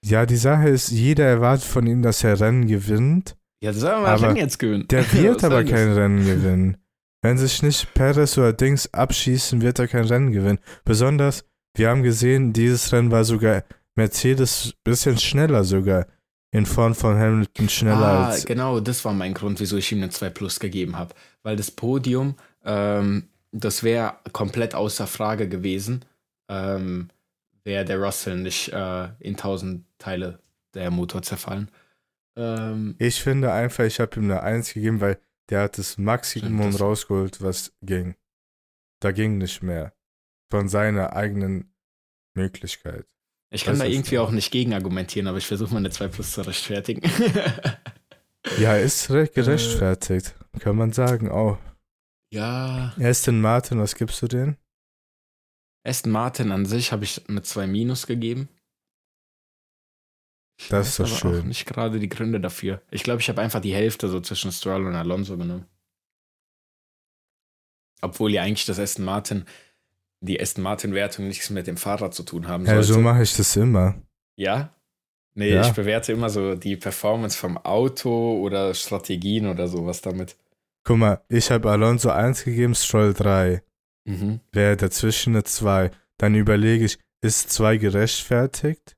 Ja, 0.04 0.26
die 0.26 0.36
Sache 0.36 0.68
ist, 0.68 0.90
jeder 0.90 1.24
erwartet 1.24 1.64
von 1.64 1.86
ihm, 1.86 2.02
dass 2.02 2.24
er 2.24 2.40
Rennen 2.40 2.66
gewinnt. 2.66 3.36
Ja, 3.62 3.72
das 3.72 3.80
soll 3.80 3.90
er 3.90 4.00
mal 4.00 4.16
Rennen 4.16 4.36
jetzt 4.36 4.58
gewinnen. 4.58 4.86
Der 4.88 5.10
wird 5.12 5.44
aber 5.44 5.64
kein 5.64 5.92
Rennen 5.92 6.24
gewinnen. 6.24 6.76
Wenn 7.22 7.36
sich 7.36 7.62
nicht 7.62 7.92
Perez 7.92 8.38
oder 8.38 8.54
Dings 8.54 8.92
abschießen, 8.92 9.60
wird 9.60 9.78
er 9.78 9.88
kein 9.88 10.04
Rennen 10.04 10.32
gewinnen. 10.32 10.58
Besonders, 10.84 11.44
wir 11.76 11.90
haben 11.90 12.02
gesehen, 12.02 12.52
dieses 12.52 12.92
Rennen 12.92 13.10
war 13.10 13.24
sogar 13.24 13.64
Mercedes 13.94 14.74
bisschen 14.84 15.18
schneller 15.18 15.64
sogar 15.64 16.06
in 16.52 16.66
Form 16.66 16.94
von 16.94 17.16
Hamilton 17.16 17.68
schneller 17.68 18.06
ah, 18.06 18.28
als. 18.28 18.44
Genau, 18.44 18.80
das 18.80 19.04
war 19.04 19.12
mein 19.12 19.34
Grund, 19.34 19.60
wieso 19.60 19.76
ich 19.76 19.92
ihm 19.92 19.98
eine 19.98 20.10
2 20.10 20.30
Plus 20.30 20.60
gegeben 20.60 20.96
habe. 20.96 21.14
Weil 21.42 21.56
das 21.56 21.70
Podium, 21.70 22.34
ähm, 22.64 23.28
das 23.52 23.82
wäre 23.82 24.16
komplett 24.32 24.74
außer 24.74 25.06
Frage 25.06 25.48
gewesen, 25.48 26.04
ähm, 26.48 27.08
wäre 27.64 27.84
der 27.84 27.98
Russell 27.98 28.36
nicht 28.36 28.72
äh, 28.72 29.08
in 29.20 29.36
tausend 29.36 29.84
Teile 29.98 30.40
der 30.74 30.90
Motor 30.90 31.22
zerfallen. 31.22 31.70
Ähm, 32.36 32.96
ich 32.98 33.22
finde 33.22 33.52
einfach, 33.52 33.84
ich 33.84 34.00
habe 34.00 34.16
ihm 34.16 34.24
eine 34.24 34.42
1 34.42 34.74
gegeben, 34.74 35.00
weil 35.00 35.18
der 35.50 35.62
hat 35.62 35.78
das 35.78 35.98
Maximum 35.98 36.72
das 36.72 36.80
rausgeholt, 36.80 37.42
was 37.42 37.72
ging. 37.82 38.14
Da 39.00 39.12
ging 39.12 39.38
nicht 39.38 39.62
mehr. 39.62 39.92
Von 40.50 40.68
seiner 40.68 41.14
eigenen 41.14 41.72
Möglichkeit. 42.34 43.06
Ich 43.52 43.64
kann 43.64 43.74
das 43.74 43.80
da 43.80 43.86
irgendwie 43.86 44.18
auch 44.18 44.30
nicht 44.30 44.52
gegen 44.52 44.72
argumentieren, 44.74 45.26
aber 45.26 45.38
ich 45.38 45.46
versuche 45.46 45.72
mal 45.72 45.78
eine 45.78 45.90
2 45.90 46.08
Plus 46.08 46.32
zu 46.32 46.42
rechtfertigen. 46.42 47.02
ja, 48.58 48.76
ist 48.76 49.10
recht 49.10 49.34
gerechtfertigt. 49.34 50.34
Äh, 50.54 50.58
kann 50.60 50.76
man 50.76 50.92
sagen, 50.92 51.28
auch. 51.28 51.58
Ja. 52.32 52.94
Aston 53.00 53.40
Martin, 53.40 53.80
was 53.80 53.96
gibst 53.96 54.22
du 54.22 54.28
denen? 54.28 54.56
Aston 55.84 56.12
Martin 56.12 56.52
an 56.52 56.64
sich 56.64 56.92
habe 56.92 57.04
ich 57.04 57.28
eine 57.28 57.42
2 57.42 57.66
Minus 57.66 58.06
gegeben. 58.06 58.48
Ich 60.60 60.68
das 60.68 60.88
ist 60.90 61.00
doch 61.00 61.06
schön. 61.08 61.48
nicht 61.48 61.66
gerade 61.66 61.98
die 61.98 62.08
Gründe 62.08 62.38
dafür. 62.38 62.82
Ich 62.90 63.02
glaube, 63.02 63.20
ich 63.20 63.28
habe 63.28 63.40
einfach 63.40 63.60
die 63.60 63.74
Hälfte 63.74 64.08
so 64.08 64.20
zwischen 64.20 64.52
Stroll 64.52 64.86
und 64.86 64.94
Alonso 64.94 65.36
genommen. 65.36 65.66
Obwohl 68.02 68.32
ja 68.32 68.42
eigentlich 68.42 68.66
das 68.66 68.78
Aston 68.78 69.04
Martin 69.04 69.44
die 70.20 70.40
Aston 70.40 70.62
Martin-Wertung 70.62 71.26
nichts 71.26 71.50
mit 71.50 71.66
dem 71.66 71.76
Fahrrad 71.76 72.14
zu 72.14 72.22
tun 72.22 72.46
haben 72.46 72.66
sollte. 72.66 72.80
Ja, 72.80 72.82
so 72.82 73.00
mache 73.00 73.22
ich 73.22 73.34
das 73.36 73.56
immer. 73.56 74.00
Ja? 74.36 74.74
Nee, 75.34 75.54
ja. 75.54 75.62
ich 75.62 75.72
bewerte 75.72 76.12
immer 76.12 76.28
so 76.28 76.54
die 76.54 76.76
Performance 76.76 77.38
vom 77.38 77.56
Auto 77.58 78.40
oder 78.40 78.74
Strategien 78.74 79.46
oder 79.46 79.68
sowas 79.68 80.02
damit. 80.02 80.36
Guck 80.84 80.98
mal, 80.98 81.20
ich 81.28 81.50
habe 81.50 81.70
Alonso 81.70 82.10
1 82.10 82.44
gegeben, 82.44 82.74
Stroll 82.74 83.14
3. 83.14 83.62
Mhm. 84.04 84.40
Wäre 84.52 84.76
dazwischen 84.76 85.34
eine 85.34 85.44
2. 85.44 85.90
Dann 86.18 86.34
überlege 86.34 86.84
ich, 86.84 86.98
ist 87.22 87.50
2 87.50 87.76
gerechtfertigt? 87.76 88.96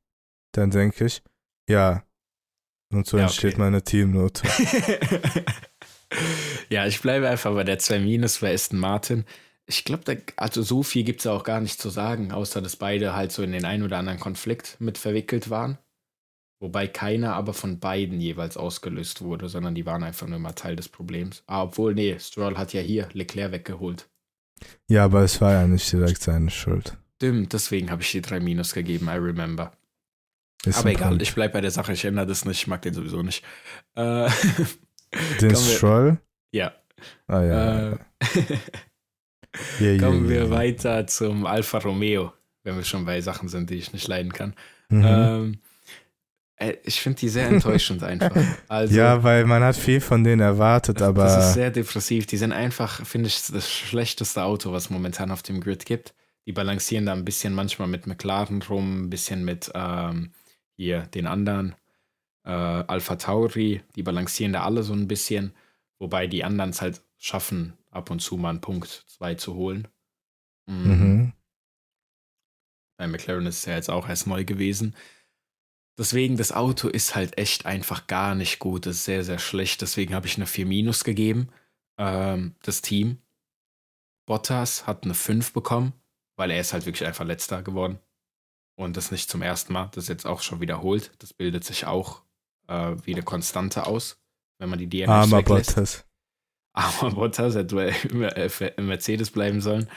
Dann 0.52 0.70
denke 0.70 1.06
ich, 1.06 1.22
ja. 1.68 2.04
Und 2.92 3.06
so 3.06 3.16
ja, 3.16 3.24
entsteht 3.24 3.54
okay. 3.54 3.62
meine 3.62 3.82
Teamnote. 3.82 4.42
ja, 6.68 6.86
ich 6.86 7.00
bleibe 7.00 7.28
einfach 7.28 7.52
bei 7.54 7.64
der 7.64 7.78
2 7.78 8.00
Minus 8.00 8.40
bei 8.40 8.52
Aston 8.52 8.78
Martin 8.78 9.24
ich 9.72 9.84
glaube, 9.84 10.22
also 10.36 10.62
so 10.62 10.82
viel 10.82 11.02
gibt 11.02 11.20
es 11.20 11.26
auch 11.26 11.44
gar 11.44 11.60
nicht 11.60 11.80
zu 11.80 11.88
sagen, 11.88 12.30
außer 12.30 12.60
dass 12.60 12.76
beide 12.76 13.16
halt 13.16 13.32
so 13.32 13.42
in 13.42 13.52
den 13.52 13.64
einen 13.64 13.82
oder 13.82 13.98
anderen 13.98 14.20
Konflikt 14.20 14.76
mit 14.78 14.98
verwickelt 14.98 15.48
waren. 15.48 15.78
Wobei 16.60 16.86
keiner 16.86 17.34
aber 17.34 17.54
von 17.54 17.80
beiden 17.80 18.20
jeweils 18.20 18.56
ausgelöst 18.56 19.22
wurde, 19.22 19.48
sondern 19.48 19.74
die 19.74 19.86
waren 19.86 20.04
einfach 20.04 20.28
nur 20.28 20.36
immer 20.36 20.54
Teil 20.54 20.76
des 20.76 20.88
Problems. 20.88 21.42
Ah, 21.46 21.62
obwohl, 21.62 21.94
nee, 21.94 22.16
Stroll 22.20 22.56
hat 22.56 22.72
ja 22.72 22.80
hier 22.80 23.08
Leclerc 23.14 23.50
weggeholt. 23.50 24.08
Ja, 24.86 25.06
aber 25.06 25.22
es 25.22 25.40
war 25.40 25.52
ja 25.52 25.66
nicht 25.66 25.90
direkt 25.90 26.22
seine 26.22 26.50
Schuld. 26.50 26.96
Stimmt, 27.16 27.52
deswegen 27.52 27.90
habe 27.90 28.02
ich 28.02 28.12
die 28.12 28.20
drei 28.20 28.38
Minus 28.38 28.74
gegeben, 28.74 29.08
I 29.08 29.16
remember. 29.16 29.72
Ist 30.64 30.78
aber 30.78 30.90
egal, 30.90 31.08
Punkt. 31.08 31.22
ich 31.22 31.34
bleibe 31.34 31.54
bei 31.54 31.60
der 31.62 31.72
Sache, 31.72 31.94
ich 31.94 32.04
ändere 32.04 32.26
das 32.26 32.44
nicht, 32.44 32.60
ich 32.60 32.66
mag 32.68 32.82
den 32.82 32.94
sowieso 32.94 33.22
nicht. 33.22 33.42
Äh, 33.96 34.28
den 35.40 35.56
Stroll? 35.56 36.18
Ja. 36.52 36.72
Ah 37.26 37.42
ja. 37.42 37.92
Äh, 37.92 37.98
Yeah, 39.80 39.98
Kommen 39.98 40.24
yeah, 40.24 40.30
wir 40.30 40.42
yeah. 40.44 40.50
weiter 40.50 41.06
zum 41.06 41.46
Alfa 41.46 41.78
Romeo, 41.78 42.32
wenn 42.64 42.76
wir 42.76 42.84
schon 42.84 43.04
bei 43.04 43.20
Sachen 43.20 43.48
sind, 43.48 43.70
die 43.70 43.76
ich 43.76 43.92
nicht 43.92 44.08
leiden 44.08 44.32
kann. 44.32 44.54
Mhm. 44.88 45.04
Ähm, 45.04 45.58
Äh, 46.62 46.76
ich 46.84 47.00
finde 47.00 47.18
die 47.20 47.28
sehr 47.28 47.48
enttäuschend 47.48 48.02
einfach. 48.02 48.30
Also, 48.68 48.94
ja, 48.94 49.22
weil 49.22 49.44
man 49.44 49.62
hat 49.62 49.76
viel 49.76 50.00
von 50.00 50.24
denen 50.24 50.40
erwartet, 50.40 51.02
aber. 51.02 51.24
Das 51.24 51.48
ist 51.48 51.54
sehr 51.54 51.70
depressiv. 51.70 52.26
Die 52.26 52.36
sind 52.36 52.52
einfach, 52.52 53.04
finde 53.04 53.28
ich, 53.28 53.46
das 53.48 53.70
schlechteste 53.70 54.42
Auto, 54.42 54.72
was 54.72 54.90
momentan 54.90 55.30
auf 55.30 55.42
dem 55.42 55.60
Grid 55.60 55.84
gibt. 55.84 56.14
Die 56.46 56.52
balancieren 56.52 57.06
da 57.06 57.12
ein 57.12 57.24
bisschen 57.24 57.54
manchmal 57.54 57.88
mit 57.88 58.06
McLaren 58.06 58.62
rum, 58.62 59.04
ein 59.04 59.10
bisschen 59.10 59.44
mit 59.44 59.70
ähm, 59.74 60.32
hier 60.76 61.02
den 61.14 61.26
anderen 61.26 61.74
äh, 62.44 62.50
Alpha 62.50 63.16
Tauri. 63.16 63.82
Die 63.94 64.02
balancieren 64.02 64.52
da 64.52 64.64
alle 64.64 64.82
so 64.82 64.92
ein 64.92 65.06
bisschen, 65.06 65.52
wobei 65.98 66.26
die 66.26 66.44
anderen 66.44 66.70
es 66.70 66.80
halt 66.80 67.02
schaffen, 67.22 67.78
ab 67.90 68.10
und 68.10 68.20
zu 68.20 68.36
mal 68.36 68.50
einen 68.50 68.60
Punkt 68.60 69.04
zwei 69.06 69.36
zu 69.36 69.54
holen. 69.54 69.86
Mhm. 70.66 70.90
Mhm. 70.90 71.32
Bei 72.98 73.06
McLaren 73.06 73.46
ist 73.46 73.58
es 73.58 73.64
ja 73.64 73.74
jetzt 73.74 73.90
auch 73.90 74.08
erst 74.08 74.26
neu 74.26 74.44
gewesen. 74.44 74.96
Deswegen, 75.96 76.36
das 76.36 76.52
Auto 76.52 76.88
ist 76.88 77.14
halt 77.14 77.38
echt 77.38 77.64
einfach 77.64 78.06
gar 78.08 78.34
nicht 78.34 78.58
gut. 78.58 78.86
Das 78.86 78.96
ist 78.96 79.04
sehr, 79.04 79.22
sehr 79.22 79.38
schlecht. 79.38 79.82
Deswegen 79.82 80.14
habe 80.14 80.26
ich 80.26 80.36
eine 80.36 80.46
4 80.46 80.66
Minus 80.66 81.04
gegeben. 81.04 81.48
Ähm, 81.96 82.56
das 82.62 82.82
Team. 82.82 83.18
Bottas 84.26 84.86
hat 84.86 85.04
eine 85.04 85.14
5 85.14 85.52
bekommen, 85.52 85.92
weil 86.36 86.50
er 86.50 86.60
ist 86.60 86.72
halt 86.72 86.86
wirklich 86.86 87.06
einfach 87.06 87.24
letzter 87.24 87.62
geworden. 87.62 88.00
Und 88.74 88.96
das 88.96 89.12
nicht 89.12 89.30
zum 89.30 89.42
ersten 89.42 89.72
Mal. 89.72 89.90
Das 89.94 90.04
ist 90.04 90.08
jetzt 90.08 90.26
auch 90.26 90.40
schon 90.40 90.60
wiederholt. 90.60 91.12
Das 91.18 91.32
bildet 91.32 91.62
sich 91.62 91.86
auch 91.86 92.22
äh, 92.66 92.96
wie 93.04 93.12
eine 93.12 93.22
Konstante 93.22 93.86
aus, 93.86 94.20
wenn 94.58 94.70
man 94.70 94.78
die 94.78 94.88
DNFs 94.88 95.08
Armer 95.08 95.38
weglässt. 95.38 95.74
Bottas. 95.74 96.04
Aber 96.72 97.10
Bottas 97.14 97.54
hätte 97.54 97.92
im 98.76 98.86
Mercedes 98.86 99.30
bleiben 99.30 99.60
sollen. 99.60 99.88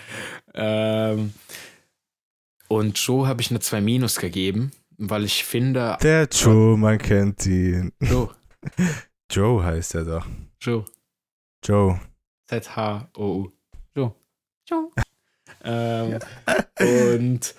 Ähm, 0.53 1.33
und 2.67 2.97
Joe 2.97 3.27
habe 3.27 3.41
ich 3.41 3.51
eine 3.51 3.59
2 3.59 3.81
Minus 3.81 4.17
gegeben, 4.17 4.71
weil 4.97 5.23
ich 5.23 5.43
finde. 5.45 5.97
Der 6.01 6.27
Joe, 6.31 6.77
man 6.77 6.97
kennt 6.97 7.45
ihn. 7.45 7.91
Joe, 7.99 8.29
Joe 9.31 9.63
heißt 9.63 9.95
er 9.95 10.05
doch. 10.05 10.25
Joe, 10.59 10.83
Joe. 11.63 11.99
Z-H-O-U. 12.47 13.51
Joe. 13.95 14.15
Joe. 14.67 14.89
ähm, 15.63 16.19
und 16.79 17.55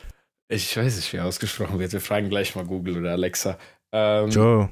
ich 0.48 0.76
weiß 0.76 0.96
nicht, 0.96 1.12
wie 1.12 1.16
er 1.16 1.24
ausgesprochen 1.24 1.78
wird. 1.78 1.92
Wir 1.92 2.00
fragen 2.00 2.28
gleich 2.28 2.54
mal 2.54 2.64
Google 2.64 2.98
oder 2.98 3.12
Alexa. 3.12 3.58
Ähm, 3.92 4.30
Joe. 4.30 4.68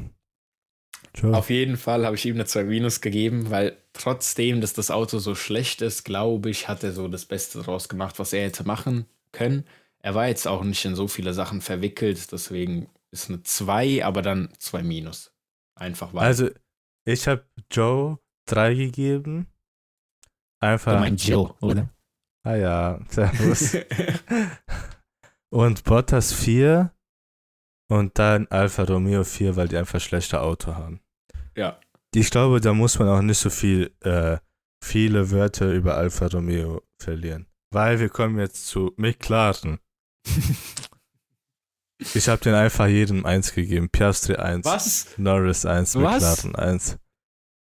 Joe. 1.15 1.35
Auf 1.35 1.49
jeden 1.51 1.77
Fall 1.77 2.05
habe 2.05 2.17
ich 2.17 2.27
ihm 2.27 2.35
eine 2.35 2.45
2 2.45 2.65
Minus 2.65 3.01
gegeben, 3.01 3.51
weil 3.51 3.77
trotzdem, 3.93 4.61
dass 4.61 4.73
das 4.73 4.91
Auto 4.91 5.19
so 5.19 5.35
schlecht 5.35 5.81
ist, 5.81 6.05
glaube 6.05 6.51
ich, 6.51 6.67
hat 6.69 6.83
er 6.83 6.93
so 6.93 7.07
das 7.07 7.25
Beste 7.25 7.63
draus 7.63 7.89
gemacht, 7.89 8.19
was 8.19 8.33
er 8.33 8.45
hätte 8.45 8.65
machen 8.65 9.07
können. 9.33 9.65
Er 10.01 10.15
war 10.15 10.27
jetzt 10.27 10.47
auch 10.49 10.65
nicht 10.65 10.85
in 10.85 10.97
so 10.97 11.07
viele 11.07 11.33
Sachen 11.33 11.61
verwickelt, 11.61 12.33
deswegen 12.33 12.89
ist 13.11 13.31
eine 13.31 13.43
2, 13.43 14.05
aber 14.05 14.23
dann 14.23 14.49
2 14.59 14.83
Minus. 14.83 15.33
Einfach 15.77 16.13
weil. 16.13 16.25
Also, 16.25 16.51
ich 17.07 17.29
habe 17.29 17.45
Joe 17.71 18.19
3 18.47 18.75
gegeben. 18.75 19.47
Einfach. 20.61 20.95
du 20.95 20.99
meinst 20.99 21.27
Joe, 21.27 21.55
oder? 21.61 21.89
Ah 22.47 22.57
ja, 22.57 23.01
servus. 23.09 23.75
und 25.51 25.83
Bottas 25.85 26.35
4 26.35 26.93
und 27.89 28.19
dann 28.19 28.47
Alfa 28.49 28.83
Romeo 28.83 29.25
4, 29.25 29.57
weil 29.57 29.69
die 29.69 29.79
einfach 29.79 29.99
schlechte 29.99 30.43
Auto 30.43 30.75
haben. 30.75 31.01
Ja. 31.57 31.79
Ich 32.15 32.31
glaube, 32.31 32.61
da 32.61 32.73
muss 32.73 32.99
man 32.99 33.09
auch 33.09 33.23
nicht 33.23 33.39
so 33.39 33.51
viel, 33.51 33.93
äh, 34.03 34.39
viele 34.83 35.31
Wörter 35.31 35.73
über 35.73 35.97
Alfa 35.97 36.27
Romeo 36.27 36.83
verlieren. 37.01 37.47
Weil 37.73 37.99
wir 37.99 38.09
kommen 38.09 38.39
jetzt 38.39 38.67
zu 38.69 38.93
McLaren. 38.97 39.79
ich 42.15 42.29
habe 42.29 42.43
den 42.43 42.55
einfach 42.55 42.87
jedem 42.87 43.25
1 43.27 43.55
gegeben. 43.55 43.89
Piastri 43.89 44.37
1, 44.37 44.65
Was? 44.65 45.09
Norris 45.17 45.67
1, 45.67 45.97
Was? 45.97 46.45
McLaren 46.45 46.55
1. 46.57 46.99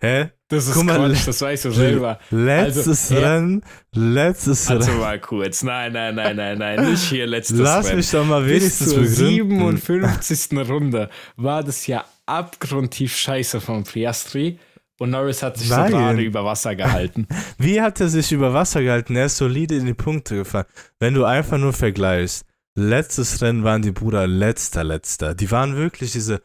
Hä? 0.01 0.31
Das 0.49 0.67
ist 0.67 0.73
Guck 0.75 0.83
mal, 0.83 0.97
Quatsch, 1.09 1.25
das 1.27 1.41
weißt 1.41 1.65
du 1.65 1.71
selber. 1.71 2.19
Letztes 2.29 3.11
Also, 3.11 3.15
ja. 3.15 3.33
Rennen, 3.33 3.63
letztes 3.93 4.69
Also 4.69 4.91
Rennen. 4.91 4.99
mal 5.01 5.19
kurz. 5.19 5.63
Nein, 5.63 5.93
nein, 5.93 6.13
nein, 6.13 6.35
nein, 6.35 6.57
nein. 6.59 6.91
Nicht 6.91 7.03
hier 7.09 7.25
letztes 7.27 7.57
Lass 7.57 7.85
Rennen. 7.87 7.97
mich 7.97 8.11
doch 8.11 8.25
mal 8.25 8.43
Bis 8.43 8.51
wenigstens 8.61 8.89
zur 8.89 8.99
begründen. 9.01 9.77
57. 9.77 10.69
Runde 10.69 11.09
war 11.37 11.63
das 11.63 11.87
ja 11.87 12.05
abgrundtief 12.25 13.15
scheiße 13.15 13.61
von 13.61 13.83
Piastri. 13.83 14.59
Und 14.97 15.09
Norris 15.09 15.43
hat 15.43 15.57
sich 15.57 15.69
Nein. 15.69 15.91
so 15.91 15.97
gerade 15.97 16.21
über 16.21 16.45
Wasser 16.45 16.73
gehalten. 16.75 17.27
Wie 17.57 17.81
hat 17.81 17.99
er 17.99 18.07
sich 18.07 18.31
über 18.31 18.53
Wasser 18.53 18.81
gehalten? 18.81 19.15
Er 19.17 19.25
ist 19.25 19.37
solide 19.37 19.75
in 19.75 19.85
die 19.85 19.93
Punkte 19.93 20.35
gefahren. 20.37 20.65
Wenn 20.99 21.13
du 21.13 21.25
einfach 21.25 21.57
nur 21.57 21.73
vergleichst, 21.73 22.45
letztes 22.77 23.41
Rennen 23.41 23.65
waren 23.65 23.81
die 23.81 23.91
Bruder 23.91 24.25
letzter, 24.25 24.85
letzter. 24.85 25.35
Die 25.35 25.51
waren 25.51 25.75
wirklich 25.75 26.13
diese 26.13 26.41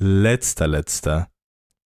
letzter, 0.00 0.66
letzter. 0.66 1.28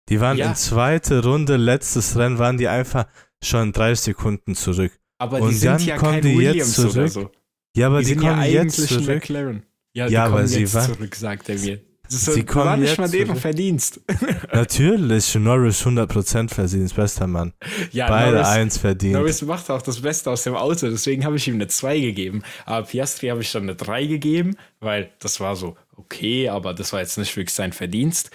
Die 0.08 0.20
waren 0.20 0.36
Ja. 0.36 0.48
in 0.48 0.56
zweite 0.56 1.22
Runde, 1.22 1.56
letztes 1.56 2.16
Rennen, 2.16 2.38
waren 2.40 2.58
die 2.58 2.66
einfach 2.66 3.06
schon 3.42 3.70
drei 3.72 3.94
Sekunden 3.94 4.56
zurück. 4.56 4.92
Aber 5.18 5.40
Und 5.40 5.50
die 5.50 5.54
sind 5.54 5.72
dann 5.74 5.80
ja 5.86 5.96
kommen 5.96 6.12
kein 6.14 6.22
die 6.22 6.28
jetzt 6.30 6.38
Williams 6.38 6.78
oder 6.80 6.90
zurück. 6.90 7.08
so. 7.10 7.30
Ja, 7.76 7.86
aber 7.86 7.98
die 8.00 8.04
die, 8.06 8.10
sind 8.10 8.22
ja 8.24 8.30
kommen 8.34 8.50
jetzt 8.50 8.88
zurück. 8.88 9.06
McLaren. 9.06 9.62
Ja, 9.94 10.08
Ja, 10.08 10.24
aber 10.24 10.36
kommen 10.38 10.46
sie 10.48 10.60
jetzt 10.62 10.74
war- 10.74 10.86
zurück, 10.92 11.14
sagt 11.14 11.48
er 11.48 11.58
mir. 11.58 11.80
Das 12.10 12.24
Sie 12.34 12.44
kommen 12.44 12.64
war 12.66 12.76
nicht 12.76 12.98
mal 12.98 13.08
zurück. 13.08 13.38
Verdienst. 13.38 14.00
Natürlich, 14.52 15.34
Norris 15.36 15.84
100% 15.86 16.48
verdient, 16.52 16.94
bester 16.94 17.26
Mann. 17.26 17.52
Ja, 17.92 18.08
Beide 18.08 18.32
Norris, 18.32 18.48
eins 18.48 18.78
verdient. 18.78 19.14
Norris 19.14 19.42
macht 19.42 19.70
auch 19.70 19.82
das 19.82 20.00
Beste 20.00 20.30
aus 20.30 20.42
dem 20.42 20.54
Auto, 20.54 20.88
deswegen 20.90 21.24
habe 21.24 21.36
ich 21.36 21.46
ihm 21.48 21.54
eine 21.54 21.68
2 21.68 22.00
gegeben. 22.00 22.42
Aber 22.66 22.86
Piastri 22.86 23.28
habe 23.28 23.42
ich 23.42 23.52
dann 23.52 23.62
eine 23.64 23.76
3 23.76 24.06
gegeben, 24.06 24.56
weil 24.80 25.10
das 25.20 25.40
war 25.40 25.56
so 25.56 25.76
okay, 25.96 26.48
aber 26.48 26.74
das 26.74 26.92
war 26.92 27.00
jetzt 27.00 27.16
nicht 27.18 27.36
wirklich 27.36 27.54
sein 27.54 27.72
Verdienst. 27.72 28.30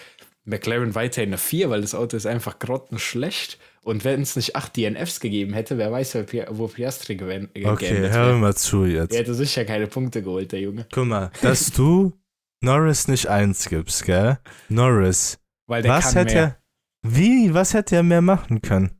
McLaren 0.45 0.93
weiterhin 0.95 1.29
eine 1.29 1.38
4, 1.38 1.69
weil 1.69 1.81
das 1.81 1.95
Auto 1.95 2.15
ist 2.15 2.27
einfach 2.27 2.59
grottenschlecht. 2.59 3.57
Und 3.81 4.03
wenn 4.03 4.21
es 4.21 4.35
nicht 4.35 4.55
8 4.55 4.75
DNFs 4.77 5.19
gegeben 5.19 5.53
hätte, 5.53 5.77
wer 5.77 5.91
weiß, 5.91 6.17
wo 6.51 6.67
Piastri 6.67 7.15
gewen- 7.15 7.49
ge- 7.53 7.65
Okay, 7.67 7.97
hör 8.09 8.27
wäre. 8.29 8.38
mal 8.38 8.55
zu 8.55 8.85
jetzt. 8.85 9.11
Er 9.13 9.19
hätte 9.19 9.33
sicher 9.35 9.63
keine 9.65 9.85
Punkte 9.88 10.21
geholt, 10.23 10.51
der 10.51 10.59
Junge. 10.61 10.88
Guck 10.91 11.05
mal, 11.05 11.31
dass 11.41 11.71
du 11.71 12.13
Norris 12.65 13.08
nicht 13.08 13.28
eins 13.28 13.69
gibst, 13.69 14.04
gell? 14.06 14.39
Norris. 14.69 15.39
Weil 15.67 15.84
der 15.84 15.91
Was 15.93 16.06
kann 16.06 16.13
hätte 16.13 16.34
mehr. 16.34 16.43
er. 16.43 16.63
Wie? 17.04 17.54
Was 17.54 17.73
hätte 17.73 17.95
er 17.95 18.04
mehr 18.04 18.21
machen 18.21 18.62
können? 18.62 18.97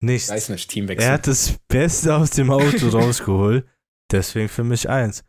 Nichts. 0.00 0.28
Ich 0.28 0.34
weiß 0.34 0.48
nicht, 0.50 0.70
Teamwechsel. 0.70 1.06
Er 1.06 1.14
hat 1.14 1.26
das 1.26 1.58
Beste 1.68 2.14
aus 2.16 2.30
dem 2.30 2.50
Auto 2.50 2.88
rausgeholt. 2.92 3.68
Deswegen 4.10 4.48
für 4.48 4.64
mich 4.64 4.88
eins. 4.88 5.24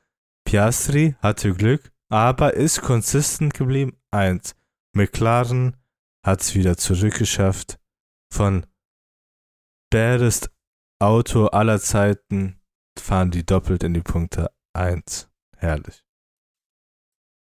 Piastri 0.46 1.16
hatte 1.22 1.54
Glück, 1.54 1.92
aber 2.10 2.54
ist 2.54 2.82
konsistent 2.82 3.54
geblieben. 3.54 3.98
Eins. 4.12 4.56
McLaren 4.96 5.76
hat 6.26 6.42
es 6.42 6.54
wieder 6.54 6.78
zurückgeschafft. 6.78 7.80
Von 8.32 8.66
baddest 9.92 10.52
Auto 11.00 11.48
aller 11.48 11.80
Zeiten 11.80 12.60
fahren 12.98 13.32
die 13.32 13.46
doppelt 13.46 13.84
in 13.84 13.94
die 13.94 14.02
Punkte. 14.02 14.52
Eins. 14.74 15.30
Herrlich. 15.58 16.04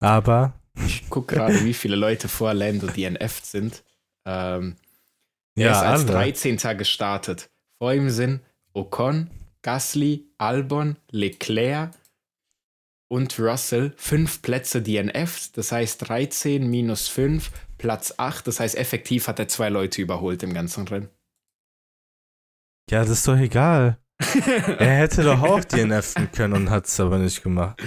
Aber, 0.02 0.54
Ich 0.86 1.08
gucke 1.08 1.36
gerade, 1.36 1.64
wie 1.64 1.74
viele 1.74 1.96
Leute 1.96 2.28
vor 2.28 2.54
Lando 2.54 2.86
DNF 2.88 3.40
sind. 3.44 3.84
Ähm, 4.26 4.76
er 5.54 5.66
ja, 5.66 5.72
ist 5.72 5.86
als 5.86 6.00
alle. 6.02 6.12
13. 6.12 6.56
gestartet. 6.76 7.50
Vor 7.78 7.92
ihm 7.92 8.10
sind 8.10 8.40
Ocon, 8.72 9.30
Gasly, 9.62 10.26
Albon, 10.38 10.96
Leclerc 11.10 11.92
und 13.08 13.38
Russell. 13.38 13.92
Fünf 13.96 14.42
Plätze 14.42 14.82
DNF, 14.82 15.52
das 15.52 15.70
heißt 15.72 16.08
13 16.08 16.68
minus 16.68 17.08
5, 17.08 17.50
Platz 17.78 18.14
8. 18.16 18.46
Das 18.46 18.60
heißt, 18.60 18.76
effektiv 18.76 19.28
hat 19.28 19.38
er 19.38 19.48
zwei 19.48 19.68
Leute 19.68 20.02
überholt 20.02 20.42
im 20.42 20.54
ganzen 20.54 20.88
Rennen. 20.88 21.10
Ja, 22.90 23.00
das 23.00 23.10
ist 23.10 23.28
doch 23.28 23.38
egal. 23.38 23.98
Er 24.78 24.98
hätte 24.98 25.22
doch 25.22 25.42
auch 25.42 25.64
DNFen 25.64 26.30
können 26.30 26.54
und 26.54 26.70
hat 26.70 26.86
es 26.86 26.98
aber 27.00 27.18
nicht 27.18 27.42
gemacht. 27.42 27.82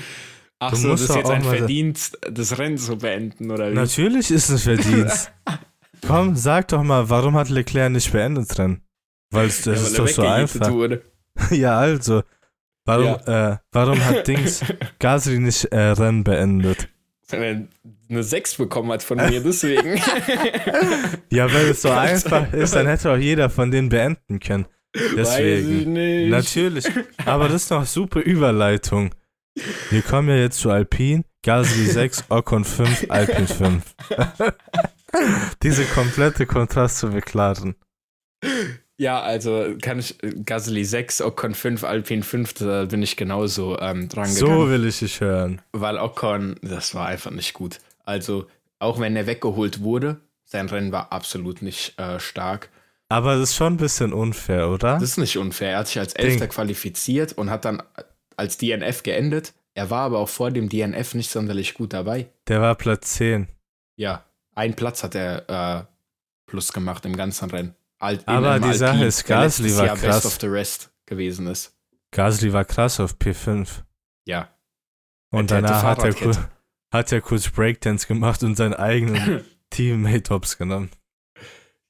Ach 0.68 0.72
Du 0.72 0.78
so, 0.78 0.88
musst 0.90 1.04
das 1.04 1.10
ist 1.12 1.16
jetzt 1.18 1.30
ein 1.32 1.44
Verdienst, 1.44 2.18
das 2.32 2.58
Rennen 2.58 2.78
zu 2.78 2.98
beenden, 2.98 3.52
oder 3.52 3.72
wie? 3.72 3.76
Natürlich 3.76 4.32
ist 4.32 4.50
es 4.50 4.64
Verdienst. 4.64 5.32
Komm, 6.08 6.36
sag 6.36 6.68
doch 6.68 6.84
mal, 6.84 7.10
warum 7.10 7.36
hat 7.36 7.50
Leclerc 7.50 7.92
nicht 7.92 8.12
beendet 8.12 8.56
drin? 8.58 8.82
Weil 9.32 9.48
es- 9.48 9.62
das 9.64 9.82
Ja, 9.82 9.88
ist 9.88 10.00
weil 10.00 10.06
doch 10.06 10.14
so 10.14 10.22
einfach. 10.24 10.72
Wurde. 10.72 11.02
ja, 11.52 11.78
also. 11.78 12.24
Warum, 12.86 13.16
äh, 13.26 13.58
warum 13.72 14.06
hat 14.06 14.28
Dings 14.28 14.64
Gasly 15.00 15.40
nicht 15.40 15.66
äh, 15.66 15.80
Rennen 15.80 16.24
beendet? 16.24 16.88
Weil 17.30 17.42
er 17.44 17.68
eine 18.10 18.22
6 18.24 18.56
bekommen 18.56 18.92
hat 18.92 19.02
von 19.02 19.18
mir, 19.18 19.42
deswegen. 19.42 20.00
Ja, 21.32 21.52
weil 21.52 21.70
es 21.70 21.82
so 21.82 21.90
einfach 21.90 22.54
ist, 22.54 22.76
dann 22.76 22.86
hätte 22.86 23.12
auch 23.12 23.18
jeder 23.18 23.50
von 23.50 23.72
denen 23.72 23.90
beenden 23.90 24.40
können. 24.40 24.68
Weiß 24.94 25.04
ich 25.04 25.16
Deswegen. 25.16 25.94
nicht. 25.94 26.30
Natürlich. 26.30 26.86
Aber 27.26 27.50
das 27.50 27.64
ist 27.64 27.72
noch 27.72 27.86
super 27.86 28.20
Überleitung. 28.22 29.10
Wir 29.90 30.02
kommen 30.02 30.30
ja 30.30 30.36
jetzt 30.36 30.60
zu 30.60 30.70
Alpine. 30.70 31.24
Gasly 31.44 31.86
6, 31.90 32.26
Ocon 32.30 32.66
5, 32.66 33.06
Alpine 33.10 33.48
5. 33.48 33.84
Diese 35.64 35.86
komplette 35.86 36.46
Kontrast 36.46 36.98
zu 36.98 37.08
McLaren. 37.08 37.76
Ja, 38.98 39.22
also 39.22 39.76
kann 39.82 40.00
ich 40.00 40.18
Gasly 40.46 40.84
6, 40.86 41.22
Ocon 41.22 41.54
5, 41.54 41.84
Alpine 41.84 42.24
5, 42.24 42.54
da 42.54 42.86
bin 42.86 43.04
ich 43.04 43.16
genauso 43.18 43.78
ähm, 43.80 44.08
dran 44.10 44.28
So 44.28 44.46
gegangen. 44.46 44.70
will 44.70 44.86
ich 44.86 45.00
dich 45.00 45.22
hören. 45.22 45.62
Weil 45.74 45.98
Ocon, 46.00 46.56
das 46.62 46.96
war 46.96 47.08
einfach 47.08 47.32
nicht 47.32 47.54
gut. 47.54 47.80
Also 48.04 48.48
auch 48.80 49.00
wenn 49.00 49.16
er 49.16 49.28
weggeholt 49.28 49.82
wurde, 49.82 50.22
sein 50.44 50.68
Rennen 50.70 50.92
war 50.92 51.12
absolut 51.12 51.62
nicht 51.62 51.98
äh, 52.00 52.20
stark. 52.20 52.70
Aber 53.10 53.34
das 53.36 53.50
ist 53.52 53.56
schon 53.56 53.74
ein 53.74 53.78
bisschen 53.78 54.14
unfair, 54.14 54.70
oder? 54.70 54.94
Das 54.94 55.04
ist 55.04 55.18
nicht 55.18 55.38
unfair. 55.38 55.72
Er 55.72 55.78
hat 55.80 55.88
sich 55.88 56.00
als 56.00 56.14
Elfter 56.14 56.48
qualifiziert 56.48 57.34
und 57.34 57.50
hat 57.50 57.66
dann 57.66 57.84
als 58.38 58.58
DNF 58.58 59.04
geendet. 59.04 59.54
Er 59.74 59.90
war 59.90 60.02
aber 60.02 60.20
auch 60.20 60.30
vor 60.30 60.52
dem 60.52 60.70
DNF 60.70 61.16
nicht 61.16 61.30
sonderlich 61.30 61.74
gut 61.74 61.94
dabei. 61.94 62.30
Der 62.48 62.62
war 62.62 62.76
Platz 62.76 63.12
10. 63.16 63.48
Ja, 63.98 64.24
ein 64.54 64.76
Platz 64.76 65.04
hat 65.04 65.16
er 65.16 65.50
äh, 65.50 65.84
plus 66.46 66.72
gemacht 66.72 67.06
im 67.06 67.16
ganzen 67.16 67.50
Rennen. 67.50 67.76
Al 68.00 68.20
aber 68.26 68.60
die 68.60 68.74
Sache 68.74 68.92
Alpin, 68.92 69.08
ist, 69.08 69.26
Gasly 69.26 69.76
war 69.78 69.86
Jahr 69.86 69.98
krass. 69.98 70.24
Best 70.24 70.26
of 70.26 70.38
the 70.40 70.48
Rest 70.48 70.92
gewesen 71.06 71.48
ist. 71.48 71.76
Gasly 72.12 72.54
war 72.54 72.66
krass 72.66 73.00
auf 73.00 73.16
P5. 73.16 73.68
Ja. 74.26 74.50
Und 75.32 75.52
danach 75.52 75.84
hat 75.84 76.04
er, 76.04 76.14
kurz, 76.14 76.40
hat 76.92 77.12
er 77.12 77.22
kurz 77.22 77.50
Breakdance 77.50 78.08
gemacht 78.08 78.44
und 78.44 78.56
seinen 78.56 78.74
eigenen 78.74 79.44
Teammate 79.70 80.34
hops 80.34 80.58
genommen. 80.58 80.90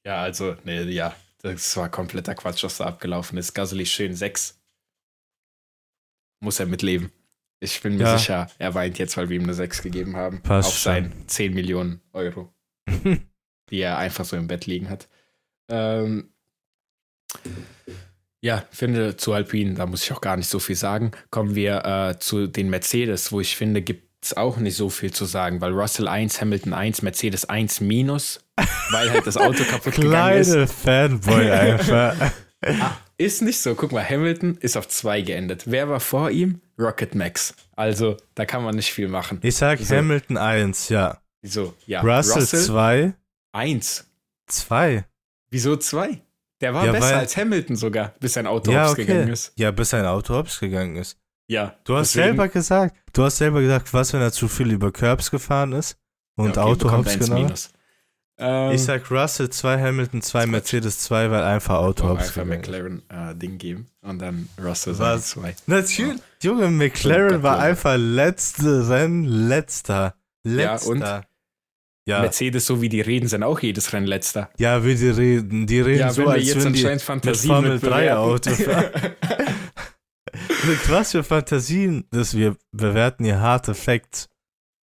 Ja, 0.04 0.22
also, 0.22 0.56
nee, 0.64 0.82
ja, 0.82 1.14
das 1.42 1.76
war 1.76 1.88
kompletter 1.88 2.34
Quatsch, 2.34 2.64
was 2.64 2.78
da 2.78 2.86
abgelaufen 2.86 3.38
ist. 3.38 3.54
Gasly 3.54 3.86
schön 3.86 4.14
6. 4.14 4.55
Muss 6.40 6.60
er 6.60 6.66
mitleben. 6.66 7.10
Ich 7.60 7.80
bin 7.80 7.96
mir 7.96 8.04
ja. 8.04 8.18
sicher, 8.18 8.50
er 8.58 8.74
weint 8.74 8.98
jetzt, 8.98 9.16
weil 9.16 9.28
wir 9.28 9.36
ihm 9.36 9.44
eine 9.44 9.54
6 9.54 9.82
gegeben 9.82 10.16
haben. 10.16 10.42
Passt 10.42 10.68
auf 10.68 10.78
seinen 10.78 11.26
10 11.26 11.54
Millionen 11.54 12.00
Euro, 12.12 12.52
die 13.70 13.80
er 13.80 13.96
einfach 13.98 14.24
so 14.24 14.36
im 14.36 14.46
Bett 14.46 14.66
liegen 14.66 14.90
hat. 14.90 15.08
Ähm, 15.70 16.28
ja, 18.42 18.64
finde 18.70 19.16
zu 19.16 19.32
Alpine, 19.32 19.74
da 19.74 19.86
muss 19.86 20.04
ich 20.04 20.12
auch 20.12 20.20
gar 20.20 20.36
nicht 20.36 20.48
so 20.48 20.58
viel 20.58 20.76
sagen. 20.76 21.12
Kommen 21.30 21.54
wir 21.54 21.84
äh, 21.84 22.18
zu 22.18 22.46
den 22.46 22.68
Mercedes, 22.68 23.32
wo 23.32 23.40
ich 23.40 23.56
finde, 23.56 23.82
gibt 23.82 24.06
es 24.22 24.36
auch 24.36 24.58
nicht 24.58 24.76
so 24.76 24.90
viel 24.90 25.12
zu 25.12 25.24
sagen, 25.24 25.60
weil 25.60 25.72
Russell 25.72 26.08
1, 26.08 26.40
Hamilton 26.40 26.74
1, 26.74 27.02
Mercedes 27.02 27.48
1 27.48 27.80
minus, 27.80 28.40
weil 28.90 29.10
halt 29.10 29.26
das 29.26 29.36
Auto 29.36 29.64
kaputt 29.70 29.94
gegangen 29.94 30.38
ist. 30.38 30.50
Kleine 30.50 30.66
Fanboy 30.66 31.50
einfach. 31.50 32.32
Ist 33.18 33.42
nicht 33.42 33.60
so. 33.60 33.74
Guck 33.74 33.92
mal, 33.92 34.08
Hamilton 34.08 34.56
ist 34.60 34.76
auf 34.76 34.88
2 34.88 35.22
geendet. 35.22 35.64
Wer 35.66 35.88
war 35.88 36.00
vor 36.00 36.30
ihm? 36.30 36.60
Rocket 36.78 37.14
Max. 37.14 37.54
Also, 37.74 38.16
da 38.34 38.44
kann 38.44 38.62
man 38.62 38.74
nicht 38.74 38.92
viel 38.92 39.08
machen. 39.08 39.38
Ich 39.42 39.56
sag 39.56 39.78
so. 39.80 39.94
Hamilton 39.94 40.36
1, 40.36 40.88
ja. 40.90 41.20
Wieso? 41.42 41.74
Ja. 41.86 42.00
Russell 42.02 42.46
2. 42.46 43.14
1. 43.52 44.06
2. 44.46 45.04
Wieso 45.50 45.76
2? 45.76 46.20
Der 46.60 46.72
war 46.72 46.86
ja, 46.86 46.92
besser 46.92 47.18
als 47.18 47.36
Hamilton 47.36 47.76
sogar, 47.76 48.14
bis 48.18 48.32
sein 48.32 48.46
Auto 48.46 48.72
ja, 48.72 48.90
okay. 48.90 49.04
gegangen 49.04 49.28
ist. 49.28 49.52
Ja, 49.56 49.70
bis 49.70 49.90
sein 49.90 50.06
Auto 50.06 50.34
hops 50.34 50.58
gegangen 50.58 50.96
ist. 50.96 51.18
Ja. 51.48 51.76
Du 51.84 51.96
hast 51.96 52.14
deswegen, 52.14 52.28
selber 52.28 52.48
gesagt, 52.48 52.96
du 53.12 53.24
hast 53.24 53.36
selber 53.36 53.60
gesagt, 53.60 53.92
was, 53.92 54.12
wenn 54.12 54.22
er 54.22 54.32
zu 54.32 54.48
viel 54.48 54.72
über 54.72 54.90
Curbs 54.90 55.30
gefahren 55.30 55.72
ist 55.72 55.98
und 56.36 56.56
ja, 56.56 56.62
okay, 56.62 56.72
Auto 56.72 56.90
hops 56.90 57.18
genommen. 57.18 57.52
Ähm, 58.38 58.72
ich 58.72 58.82
sag 58.82 59.10
Russell 59.10 59.48
2, 59.48 59.80
Hamilton 59.80 60.20
2, 60.20 60.46
Mercedes 60.46 60.98
2, 61.00 61.30
weil 61.30 61.42
einfach 61.42 61.76
Auto 61.76 62.08
hops 62.08 62.28
einfach 62.28 62.44
McLaren 62.44 63.02
äh, 63.08 63.34
Ding 63.34 63.56
geben 63.56 63.86
und 64.02 64.20
dann 64.20 64.48
Russell 64.62 64.94
2. 64.94 65.56
Natürlich, 65.66 66.16
ja. 66.42 66.50
Junge, 66.50 66.68
McLaren 66.68 67.42
war 67.42 67.58
einfach 67.58 67.96
letzte 67.96 68.88
Rennen, 68.88 69.24
letzter. 69.24 70.14
Letzter. 70.44 70.86
Ja, 70.86 71.16
und 71.16 71.26
ja. 72.08 72.20
Mercedes, 72.20 72.66
so 72.66 72.80
wie 72.80 72.88
die 72.88 73.00
reden, 73.00 73.28
sind 73.28 73.42
auch 73.42 73.58
jedes 73.60 73.92
Rennen 73.92 74.06
letzter. 74.06 74.50
Ja, 74.58 74.84
wie 74.84 74.94
die 74.94 75.08
reden. 75.08 75.66
Die 75.66 75.80
reden 75.80 76.00
ja, 76.00 76.12
so, 76.12 76.26
als 76.26 76.46
jetzt 76.46 76.64
wenn 76.64 76.72
die 76.72 76.84
mit 76.84 77.36
Formel 77.38 77.80
3 77.80 78.14
Auto 78.14 78.50
fahren. 78.54 78.90
Was 80.88 81.12
für 81.12 81.24
Fantasien, 81.24 82.04
dass 82.10 82.36
wir 82.36 82.56
bewerten 82.70 83.24
hier 83.24 83.40
harte 83.40 83.74
Facts. 83.74 84.28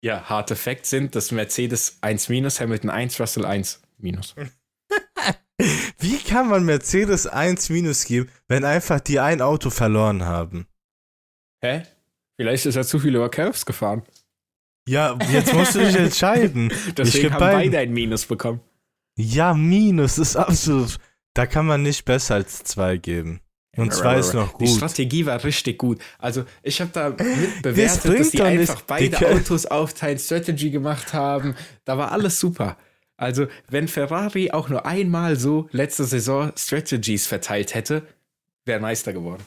Ja, 0.04 0.30
harte 0.30 0.58
Facts 0.58 0.90
sind, 0.90 1.16
dass 1.16 1.32
Mercedes 1.32 1.98
1 2.02 2.28
minus, 2.28 2.60
Hamilton 2.60 2.90
1, 2.90 3.22
Russell 3.22 3.46
1 3.46 3.82
minus. 4.00 4.36
Wie 5.98 6.18
kann 6.18 6.50
man 6.50 6.66
Mercedes 6.66 7.26
1 7.26 7.70
minus 7.70 8.04
geben, 8.04 8.30
wenn 8.50 8.66
einfach 8.66 9.00
die 9.00 9.22
ein 9.22 9.42
Auto 9.42 9.70
verloren 9.70 10.26
haben? 10.26 10.68
Hä? 11.64 11.84
Vielleicht 12.36 12.66
ist 12.66 12.76
er 12.76 12.84
zu 12.84 13.00
viel 13.00 13.16
über 13.16 13.30
Curves 13.30 13.66
gefahren. 13.66 14.04
Ja, 14.90 15.18
jetzt 15.32 15.54
musst 15.54 15.76
du 15.76 15.80
dich 15.80 15.96
entscheiden. 15.98 16.74
Deswegen 16.98 17.32
haben 17.32 17.40
beiden. 17.40 17.72
beide 17.72 17.78
ein 17.80 17.94
Minus 17.94 18.26
bekommen. 18.26 18.60
Ja, 19.18 19.54
Minus 19.54 20.18
ist 20.18 20.36
absolut. 20.36 20.98
Da 21.34 21.46
kann 21.46 21.66
man 21.66 21.82
nicht 21.82 22.04
besser 22.04 22.36
als 22.36 22.66
zwei 22.66 22.98
geben. 22.98 23.40
Und 23.76 23.94
zwei 23.94 24.20
ist 24.20 24.34
noch 24.34 24.54
gut. 24.54 24.62
Die 24.62 24.68
Strategie 24.68 25.26
war 25.26 25.44
richtig 25.44 25.80
gut. 25.80 26.00
Also 26.20 26.46
ich 26.62 26.80
habe 26.80 26.92
da 26.94 27.10
mitbewertet, 27.10 28.06
das 28.06 28.18
dass 28.18 28.30
die 28.32 28.42
einfach 28.42 28.82
beide 28.82 29.10
die 29.10 29.26
Autos 29.26 29.66
auf 29.66 29.94
Time 29.94 30.20
Strategy 30.20 30.70
gemacht 30.70 31.14
haben. 31.14 31.56
Da 31.84 31.98
war 31.98 32.12
alles 32.12 32.40
super. 32.40 32.78
Also 33.18 33.48
wenn 33.70 33.88
Ferrari 33.88 34.52
auch 34.52 34.70
nur 34.70 34.86
einmal 34.86 35.38
so 35.38 35.68
letzte 35.72 36.04
Saison 36.04 36.52
Strategies 36.56 37.26
verteilt 37.26 37.74
hätte, 37.74 38.06
wäre 38.66 38.80
Meister 38.80 39.12
geworden. 39.12 39.44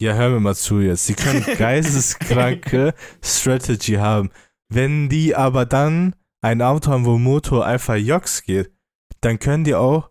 Ja, 0.00 0.14
hör 0.14 0.30
mir 0.30 0.40
mal 0.40 0.54
zu 0.54 0.80
jetzt. 0.80 1.06
Sie 1.06 1.14
können 1.14 1.44
geisteskranke 1.58 2.94
Strategy 3.22 3.94
haben. 3.94 4.30
Wenn 4.70 5.10
die 5.10 5.36
aber 5.36 5.66
dann 5.66 6.14
ein 6.40 6.62
Auto 6.62 6.90
haben, 6.90 7.04
wo 7.04 7.18
Motor 7.18 7.66
einfach 7.66 7.96
Jox 7.96 8.42
geht, 8.42 8.70
dann 9.20 9.38
können 9.38 9.64
die 9.64 9.74
auch 9.74 10.10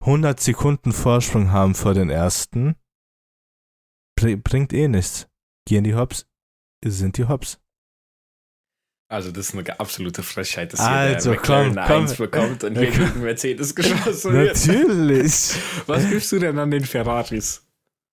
100 0.00 0.40
Sekunden 0.40 0.92
Vorsprung 0.92 1.52
haben 1.52 1.76
vor 1.76 1.94
den 1.94 2.10
ersten. 2.10 2.74
Bringt 4.20 4.72
eh 4.72 4.88
nichts. 4.88 5.28
Gehen 5.66 5.84
die 5.84 5.94
Hops, 5.94 6.26
sind 6.84 7.16
die 7.18 7.26
Hops. 7.26 7.60
Also 9.10 9.32
das 9.32 9.48
ist 9.48 9.54
eine 9.54 9.80
absolute 9.80 10.22
Frechheit, 10.22 10.74
dass 10.74 10.80
also, 10.80 11.32
hier 11.32 11.40
der 11.40 11.46
komm, 11.46 11.74
komm. 11.74 12.02
1 12.02 12.16
bekommt 12.16 12.64
und 12.64 12.76
hier 12.76 12.90
gegen 12.90 13.22
Mercedes 13.22 13.74
geschossen 13.74 14.34
wird. 14.34 14.66
Natürlich. 14.66 15.54
Was 15.86 16.08
gibst 16.10 16.30
du 16.32 16.38
denn 16.38 16.58
an 16.58 16.70
den 16.70 16.84
Ferraris? 16.84 17.66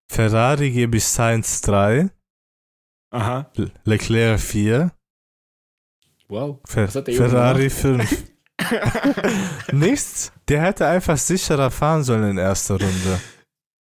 Ferrari 0.09 0.71
gebe 0.71 0.97
ich 0.97 1.03
Science 1.03 1.61
3. 1.61 2.09
Aha. 3.11 3.51
Leclerc 3.83 4.39
4. 4.39 4.91
Wow. 6.29 6.61
Fer 6.65 6.87
Ferrari 6.87 7.69
5. 7.69 8.23
Nichts. 9.73 10.31
Der 10.47 10.61
hätte 10.61 10.87
einfach 10.87 11.17
sicherer 11.17 11.71
fahren 11.71 12.03
sollen 12.03 12.31
in 12.31 12.37
erster 12.37 12.75
Runde. 12.79 13.19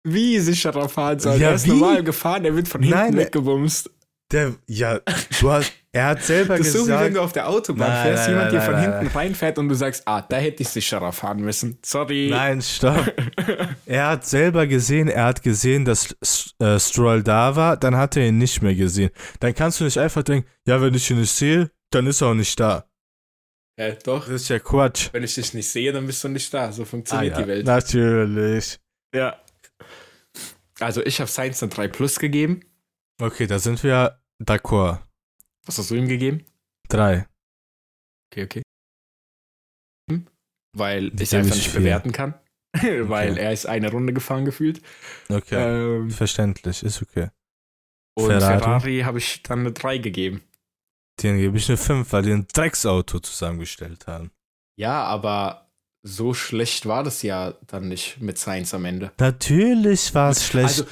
Wie 0.05 0.38
sicherer 0.41 0.88
fahren 0.88 1.19
sollen? 1.19 1.41
Ja, 1.41 1.51
er 1.51 1.55
ist 1.55 1.67
wie? 1.67 1.71
normal 1.71 2.03
gefahren, 2.03 2.45
er 2.45 2.57
wird 2.57 2.69
von 2.69 2.83
hinten 2.83 2.97
Nein, 2.97 3.17
weggebumst. 3.17 3.91
Der, 4.33 4.55
ja, 4.67 4.99
du 5.41 5.51
hast, 5.51 5.73
er 5.93 6.07
hat 6.07 6.23
selber 6.23 6.57
das 6.57 6.67
gesagt. 6.67 6.75
ist 6.75 6.87
so 6.87 6.93
wie 6.93 7.05
wenn 7.05 7.15
du 7.15 7.21
auf 7.21 7.33
der 7.33 7.49
Autobahn 7.49 7.91
nein, 7.91 8.07
fährst, 8.07 8.29
nein, 8.29 8.35
jemand 8.35 8.53
dir 8.53 8.61
von 8.62 8.81
hinten 8.81 9.07
reinfährt 9.09 9.59
und 9.59 9.69
du 9.69 9.75
sagst, 9.75 10.03
ah, 10.07 10.23
da 10.23 10.37
hätte 10.37 10.62
ich 10.62 10.71
sicherer 10.71 11.12
fahren 11.12 11.41
müssen. 11.41 11.79
Sorry. 11.85 12.29
Nein, 12.31 12.62
stopp. 12.62 13.12
er 13.87 14.09
hat 14.09 14.25
selber 14.25 14.67
gesehen, 14.67 15.09
er 15.09 15.27
hat 15.27 15.43
gesehen, 15.43 15.85
dass 15.85 16.17
äh, 16.59 16.79
Stroll 16.81 17.23
da 17.23 17.55
war, 17.57 17.77
dann 17.77 17.95
hat 17.95 18.17
er 18.17 18.27
ihn 18.27 18.38
nicht 18.38 18.62
mehr 18.62 18.75
gesehen. 18.75 19.11
Dann 19.41 19.55
kannst 19.55 19.81
du 19.81 19.85
nicht 19.85 19.99
einfach 19.99 20.23
denken, 20.23 20.49
ja, 20.67 20.81
wenn 20.81 20.95
ich 20.95 21.11
ihn 21.11 21.21
nicht 21.21 21.33
sehe, 21.33 21.71
dann 21.91 22.07
ist 22.07 22.23
er 22.23 22.29
auch 22.29 22.35
nicht 22.35 22.59
da. 22.59 22.87
Ja, 23.79 23.91
doch. 24.05 24.27
Das 24.27 24.43
ist 24.43 24.49
ja 24.49 24.59
Quatsch. 24.59 25.11
Wenn 25.12 25.25
ich 25.25 25.35
dich 25.35 25.53
nicht 25.53 25.69
sehe, 25.69 25.93
dann 25.93 26.07
bist 26.07 26.25
du 26.25 26.29
nicht 26.29 26.53
da. 26.53 26.73
So 26.73 26.85
funktioniert 26.85 27.35
ah, 27.35 27.38
ja. 27.38 27.45
die 27.45 27.49
Welt. 27.49 27.67
Natürlich. 27.67 28.79
Ja. 29.15 29.37
Also 30.83 31.05
ich 31.05 31.21
habe 31.21 31.31
Science 31.31 31.62
eine 31.62 31.71
3 31.71 31.88
Plus 31.88 32.18
gegeben. 32.18 32.64
Okay, 33.21 33.47
da 33.47 33.59
sind 33.59 33.83
wir 33.83 34.21
d'accord. 34.42 35.01
Was 35.66 35.79
hast 35.79 35.90
du 35.90 35.95
ihm 35.95 36.09
gegeben? 36.09 36.45
3. 36.88 37.27
Okay, 38.33 38.45
okay. 38.45 38.62
Weil 40.75 41.12
ich 41.14 41.21
es 41.23 41.35
einfach 41.35 41.55
nicht 41.55 41.68
viel. 41.68 41.81
bewerten 41.81 42.12
kann. 42.12 42.35
Weil 42.75 43.33
okay. 43.33 43.40
er 43.40 43.53
ist 43.53 43.66
eine 43.66 43.90
Runde 43.90 44.14
gefahren 44.14 44.47
gefühlt. 44.47 44.81
Okay. 45.29 45.57
Ähm, 45.57 46.11
Verständlich, 46.11 46.83
ist 46.83 47.03
okay. 47.03 47.29
Und 48.14 48.27
Ferrari, 48.27 48.59
Ferrari 48.59 49.01
habe 49.01 49.18
ich 49.18 49.42
dann 49.42 49.61
eine 49.61 49.73
3 49.73 49.99
gegeben. 49.99 50.42
Den 51.23 51.37
gebe 51.37 51.59
ich 51.59 51.68
eine 51.68 51.77
5, 51.77 52.11
weil 52.12 52.23
die 52.23 52.33
ein 52.33 52.47
Drecksauto 52.53 53.21
zusammengestellt 53.21 54.07
haben. 54.07 54.31
Ja, 54.79 55.05
aber 55.05 55.71
so 56.03 56.35
schlecht 56.35 56.87
war 56.87 57.05
das 57.05 57.23
ja 57.23 57.55
dann 57.67 57.88
nicht 57.88 58.21
mit 58.21 58.37
Sainz 58.38 58.75
am 58.75 58.85
Ende. 58.85 59.12
Natürlich 59.19 60.15
war 60.15 60.31
es 60.31 60.45
schlecht. 60.45 60.81
Also, 60.81 60.85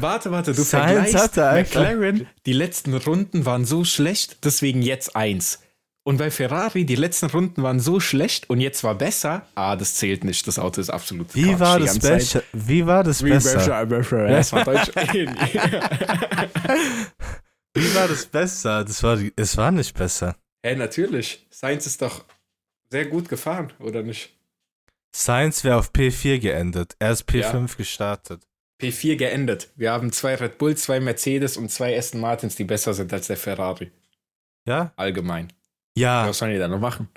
warte, 0.00 0.30
warte, 0.30 0.52
du 0.52 0.62
Sainz 0.62 1.10
vergleichst 1.12 1.36
McLaren, 1.74 2.26
die 2.46 2.52
letzten 2.52 2.94
Runden 2.94 3.46
waren 3.46 3.64
so 3.64 3.84
schlecht, 3.84 4.44
deswegen 4.44 4.82
jetzt 4.82 5.16
eins. 5.16 5.60
Und 6.02 6.16
bei 6.16 6.30
Ferrari, 6.30 6.84
die 6.86 6.96
letzten 6.96 7.26
Runden 7.26 7.62
waren 7.62 7.78
so 7.78 8.00
schlecht 8.00 8.48
und 8.48 8.60
jetzt 8.60 8.82
war 8.84 8.94
besser. 8.94 9.46
Ah, 9.54 9.76
das 9.76 9.94
zählt 9.96 10.24
nicht. 10.24 10.46
Das 10.46 10.58
Auto 10.58 10.80
ist 10.80 10.88
absolut 10.90 11.34
Wie 11.34 11.60
war 11.60 11.78
das 11.78 11.98
besser? 11.98 12.42
Wie 12.52 12.86
war 12.86 13.04
das 13.04 13.22
Wie 13.22 13.28
besser? 13.30 13.84
besser? 13.84 14.26
Das 14.26 14.52
war 14.52 14.64
Deutsch. 14.64 14.88
Wie 17.74 17.94
war 17.94 18.08
das 18.08 18.26
besser? 18.26 18.84
Das 18.84 19.02
war, 19.02 19.18
es 19.36 19.56
war 19.56 19.70
nicht 19.70 19.96
besser. 19.96 20.36
Hä, 20.64 20.70
hey, 20.70 20.76
natürlich. 20.76 21.46
Science 21.52 21.86
ist 21.86 22.00
doch 22.02 22.24
sehr 22.90 23.04
gut 23.06 23.28
gefahren, 23.28 23.72
oder 23.78 24.02
nicht? 24.02 24.39
Science 25.14 25.64
wäre 25.64 25.76
auf 25.76 25.92
P4 25.92 26.38
geendet. 26.38 26.96
Er 26.98 27.12
ist 27.12 27.28
P5 27.28 27.42
ja. 27.42 27.66
gestartet. 27.76 28.46
P4 28.80 29.16
geendet. 29.16 29.70
Wir 29.76 29.92
haben 29.92 30.12
zwei 30.12 30.34
Red 30.34 30.58
Bull, 30.58 30.76
zwei 30.76 31.00
Mercedes 31.00 31.56
und 31.56 31.70
zwei 31.70 31.96
Aston 31.96 32.20
Martins, 32.20 32.56
die 32.56 32.64
besser 32.64 32.94
sind 32.94 33.12
als 33.12 33.26
der 33.26 33.36
Ferrari. 33.36 33.90
Ja? 34.66 34.92
Allgemein. 34.96 35.52
Ja. 35.96 36.28
Was 36.28 36.38
sollen 36.38 36.52
die 36.52 36.58
da 36.58 36.68
noch 36.68 36.80
machen? 36.80 37.08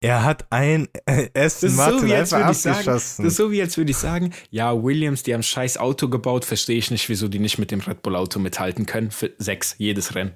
Er 0.00 0.24
hat 0.24 0.46
ein 0.50 0.88
Aston 1.34 1.70
so, 1.70 1.76
Martin 1.76 2.06
wie 2.06 2.14
als 2.14 2.32
einfach 2.32 2.48
würde 2.48 2.52
ich 2.52 2.58
sagen, 2.58 2.76
abgeschossen. 2.78 3.24
das 3.24 3.32
ist 3.32 3.36
so 3.36 3.50
wie 3.50 3.62
als 3.62 3.76
würde 3.76 3.90
ich 3.90 3.96
sagen, 3.96 4.32
ja, 4.50 4.82
Williams, 4.82 5.22
die 5.22 5.34
haben 5.34 5.42
scheiß 5.42 5.78
Auto 5.78 6.08
gebaut, 6.08 6.44
verstehe 6.44 6.76
ich 6.76 6.90
nicht, 6.90 7.08
wieso 7.08 7.28
die 7.28 7.38
nicht 7.38 7.58
mit 7.58 7.70
dem 7.70 7.80
Red 7.80 8.02
Bull 8.02 8.14
Auto 8.14 8.38
mithalten 8.38 8.86
können. 8.86 9.10
Für 9.10 9.32
sechs, 9.38 9.74
jedes 9.78 10.14
Rennen. 10.14 10.34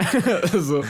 so. 0.52 0.84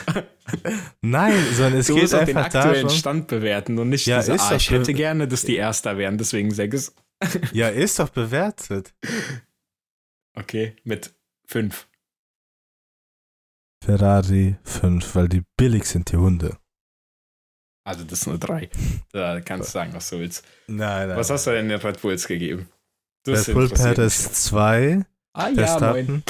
Nein, 1.01 1.33
sondern 1.53 1.79
es 1.79 1.87
Du 1.87 1.93
geht 1.93 2.03
musst 2.03 2.15
auch 2.15 2.25
den 2.25 2.37
einfach 2.37 2.55
aktuellen 2.59 2.83
darum. 2.87 2.97
Stand 2.97 3.27
bewerten 3.27 3.79
und 3.79 3.89
nicht 3.89 4.05
Ja, 4.05 4.19
diese, 4.19 4.33
ist 4.33 4.41
ah, 4.51 4.55
ich 4.55 4.69
hätte 4.71 4.93
gerne, 4.93 5.27
dass 5.27 5.43
die 5.43 5.55
Erster 5.55 5.97
wären, 5.97 6.17
deswegen 6.17 6.51
sechs. 6.51 6.93
Ja, 7.53 7.69
ist 7.69 7.99
doch 7.99 8.09
bewertet. 8.09 8.93
Okay, 10.33 10.75
mit 10.83 11.13
fünf. 11.45 11.87
Ferrari 13.83 14.55
5, 14.63 15.15
weil 15.15 15.27
die 15.27 15.43
billig 15.57 15.85
sind, 15.85 16.11
die 16.11 16.17
Hunde. 16.17 16.57
Also 17.83 18.03
das 18.03 18.21
ist 18.21 18.27
eine 18.27 18.39
drei. 18.39 18.69
Da 19.11 19.41
kannst 19.41 19.69
du 19.69 19.73
sagen, 19.73 19.93
was 19.93 20.09
du 20.09 20.19
willst. 20.19 20.45
Nein, 20.67 21.09
nein. 21.09 21.17
Was 21.17 21.29
hast 21.29 21.47
du 21.47 21.51
denn 21.51 21.67
den 21.69 21.79
Red 21.79 22.01
Bulls 22.01 22.27
gegeben? 22.27 22.69
Red 23.27 23.53
Bull 23.53 23.69
Perez 23.69 24.23
mich. 24.27 24.33
2, 24.33 25.05
Ah 25.33 25.49
ja, 25.49 25.49
moin. 25.49 25.55
Verstappen. 25.55 26.23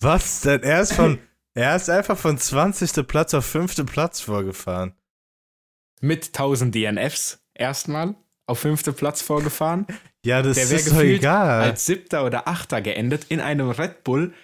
Was 0.00 0.40
denn? 0.40 0.62
Er 0.62 0.80
ist 0.80 0.92
von, 0.94 1.18
er 1.54 1.76
ist 1.76 1.90
einfach 1.90 2.16
von 2.18 2.38
20. 2.38 3.06
Platz 3.06 3.34
auf 3.34 3.44
5. 3.44 3.86
Platz 3.86 4.20
vorgefahren. 4.20 4.94
Mit 6.00 6.28
1000 6.28 6.74
DNFs 6.74 7.44
erstmal 7.54 8.14
auf 8.46 8.58
fünfte 8.58 8.92
Platz 8.92 9.22
vorgefahren. 9.22 9.86
Ja, 10.24 10.42
das 10.42 10.56
Der 10.56 10.70
ist 10.70 10.90
doch 10.90 11.00
egal. 11.00 11.62
als 11.62 11.86
siebter 11.86 12.24
oder 12.26 12.48
achter 12.48 12.82
geendet 12.82 13.26
in 13.28 13.40
einem 13.40 13.70
Red 13.70 14.02
Bull. 14.04 14.34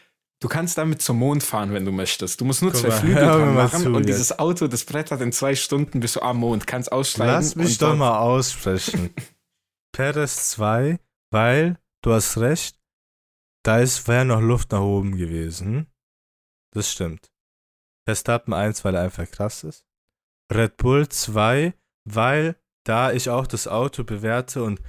Du 0.40 0.49
kannst 0.49 0.79
damit 0.79 1.03
zum 1.03 1.19
Mond 1.19 1.42
fahren, 1.42 1.73
wenn 1.73 1.85
du 1.85 1.92
möchtest. 1.92 2.40
Du 2.40 2.45
musst 2.45 2.62
nur 2.62 2.71
Guck 2.73 2.83
zwei 2.83 2.88
mal, 2.88 2.97
Flügel 2.99 3.25
dran 3.25 3.55
machen 3.55 3.83
zu 3.83 3.88
und 3.88 4.07
jetzt. 4.07 4.07
dieses 4.07 4.38
Auto, 4.38 4.69
das 4.69 4.85
brettert 4.85 5.23
in 5.23 5.33
zwei 5.33 5.55
Stunden 5.55 6.01
bist 6.01 6.16
du 6.16 6.21
am 6.21 6.37
Mond, 6.37 6.66
kannst 6.66 6.92
aussteigen. 6.92 7.33
Lass 7.33 7.57
mich 7.57 7.79
doch 7.79 7.97
mal 7.97 8.19
aussprechen. 8.19 9.11
Perez 9.92 10.51
2, 10.51 10.99
weil, 11.31 11.79
du 12.03 12.12
hast 12.12 12.37
recht, 12.37 12.79
da 13.62 13.79
ist 13.79 14.07
wäre 14.09 14.27
noch 14.27 14.42
Luft 14.42 14.73
nach 14.73 14.83
oben 14.83 15.16
gewesen. 15.16 15.87
Das 16.77 16.93
stimmt. 16.93 17.33
Verstappen 18.05 18.53
1, 18.53 18.85
weil 18.85 18.97
er 18.97 19.01
einfach 19.01 19.31
krass 19.31 19.65
ist. 19.65 19.87
Red 20.53 20.77
Bull 20.77 21.09
2, 21.09 21.73
weil 22.05 22.57
da 22.85 23.12
ich 23.12 23.31
auch 23.31 23.47
das 23.47 23.67
Auto 23.67 24.05
bewerte 24.05 24.62
und 24.62 24.83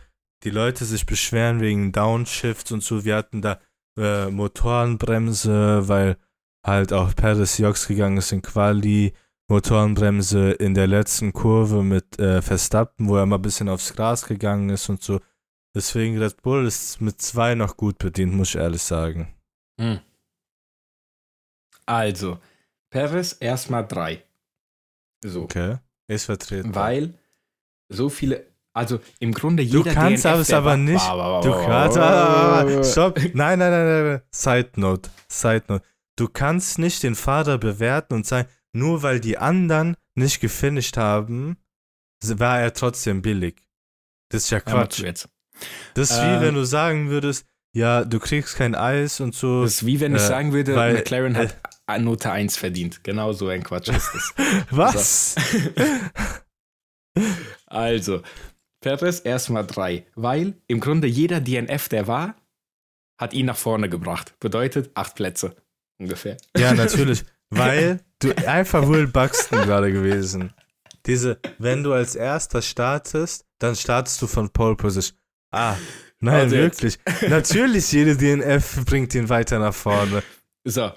die 0.43 0.49
Leute 0.49 0.83
sich 0.83 1.05
beschweren 1.05 1.61
wegen 1.61 1.93
Downshifts 1.93 2.73
und 2.73 2.83
so. 2.83 3.05
Wir 3.05 3.15
hatten 3.15 3.41
da 3.41 3.61
äh, 3.97 4.29
Motorenbremse, 4.29 5.87
weil 5.87 6.17
halt 6.61 6.91
auch 6.91 7.15
Perez 7.15 7.57
Jox 7.57 7.87
gegangen 7.87 8.17
ist 8.17 8.33
in 8.33 8.41
Quali. 8.41 9.13
Motorenbremse 9.49 10.51
in 10.51 10.73
der 10.73 10.87
letzten 10.87 11.31
Kurve 11.31 11.83
mit 11.83 12.19
äh, 12.19 12.41
Verstappen, 12.41 13.07
wo 13.07 13.15
er 13.15 13.25
mal 13.25 13.37
ein 13.37 13.41
bisschen 13.41 13.69
aufs 13.69 13.93
Gras 13.93 14.25
gegangen 14.25 14.71
ist 14.71 14.89
und 14.89 15.01
so. 15.01 15.21
Deswegen 15.73 16.17
Red 16.17 16.41
Bull 16.41 16.67
ist 16.67 16.99
mit 16.99 17.21
zwei 17.21 17.55
noch 17.55 17.77
gut 17.77 17.97
bedient, 17.97 18.33
muss 18.33 18.49
ich 18.49 18.55
ehrlich 18.57 18.81
sagen. 18.81 19.33
Hm. 19.79 20.01
Also, 21.87 22.39
Perez 22.91 23.37
erstmal 23.39 23.87
drei. 23.87 24.23
So. 25.23 25.43
Okay. 25.43 25.77
Ist 26.07 26.25
vertreten. 26.25 26.73
Weil 26.75 27.13
so 27.89 28.09
viele, 28.09 28.45
also 28.73 28.99
im 29.19 29.33
Grunde 29.33 29.65
Du 29.65 29.77
jeder 29.79 29.93
kannst 29.93 30.23
DNF, 30.25 30.39
es 30.41 30.53
aber 30.53 30.77
nicht- 30.77 31.05
Du 31.43 31.51
kannst. 31.65 32.91
stopp. 32.91 33.17
Nein, 33.33 33.59
nein, 33.59 33.71
nein, 33.71 34.03
nein. 34.05 34.21
Side 34.31 34.71
note. 34.75 35.09
Side 35.29 35.63
note. 35.67 35.83
Du 36.17 36.27
kannst 36.27 36.79
nicht 36.79 37.03
den 37.03 37.15
Fahrer 37.15 37.57
bewerten 37.57 38.13
und 38.15 38.25
sagen, 38.25 38.47
nur 38.73 39.03
weil 39.03 39.19
die 39.19 39.37
anderen 39.37 39.95
nicht 40.15 40.39
gefinisht 40.39 40.97
haben, 40.97 41.57
war 42.23 42.59
er 42.59 42.73
trotzdem 42.73 43.21
billig. 43.21 43.67
Das 44.29 44.43
ist 44.45 44.49
ja 44.49 44.59
Quatsch. 44.59 44.99
jetzt. 44.99 45.29
Das 45.93 46.11
ist 46.11 46.17
Ähm, 46.19 46.37
wie 46.39 46.45
wenn 46.45 46.55
du 46.55 46.65
sagen 46.65 47.09
würdest, 47.09 47.45
ja, 47.73 48.03
du 48.03 48.19
kriegst 48.19 48.55
kein 48.55 48.75
Eis 48.75 49.19
und 49.19 49.35
so. 49.35 49.63
Das 49.63 49.73
ist 49.75 49.85
wie 49.85 49.99
wenn 49.99 50.15
ich 50.15 50.21
Äh, 50.21 50.27
sagen 50.27 50.53
würde, 50.53 50.75
weil- 50.75 50.93
McLaren 50.95 51.35
hat 51.37 51.41
eine 51.51 51.76
Note 51.87 52.31
1 52.31 52.57
verdient. 52.57 53.03
Genau 53.03 53.33
so 53.33 53.47
ein 53.47 53.63
Quatsch 53.63 53.89
ist 53.89 54.09
das. 54.13 54.33
Was? 54.71 55.35
Also, 57.65 58.21
Perez 58.79 59.21
erstmal 59.25 59.65
drei, 59.65 60.05
weil 60.15 60.53
im 60.67 60.79
Grunde 60.79 61.07
jeder 61.07 61.41
DNF, 61.41 61.89
der 61.89 62.07
war, 62.07 62.35
hat 63.19 63.33
ihn 63.33 63.47
nach 63.47 63.57
vorne 63.57 63.89
gebracht. 63.89 64.39
Bedeutet 64.39 64.91
acht 64.93 65.15
Plätze 65.15 65.55
ungefähr. 65.99 66.37
Ja, 66.55 66.73
natürlich. 66.73 67.25
Weil 67.49 68.01
du 68.19 68.35
einfach 68.47 68.87
Will 68.87 69.07
Buxton 69.07 69.61
gerade 69.61 69.91
gewesen. 69.91 70.53
Diese, 71.05 71.39
wenn 71.57 71.81
du 71.81 71.93
als 71.93 72.15
erster 72.15 72.61
startest, 72.61 73.45
dann 73.59 73.75
startest 73.75 74.21
du 74.21 74.27
von 74.27 74.49
Pole 74.49 74.75
Position. 74.75 75.17
Ah, 75.51 75.75
nein, 76.19 76.35
Also 76.41 76.55
wirklich. 76.57 76.99
Natürlich, 77.27 77.91
jede 77.93 78.17
DNF 78.17 78.83
bringt 78.85 79.15
ihn 79.15 79.29
weiter 79.29 79.59
nach 79.59 79.73
vorne. 79.73 80.21
So. 80.65 80.91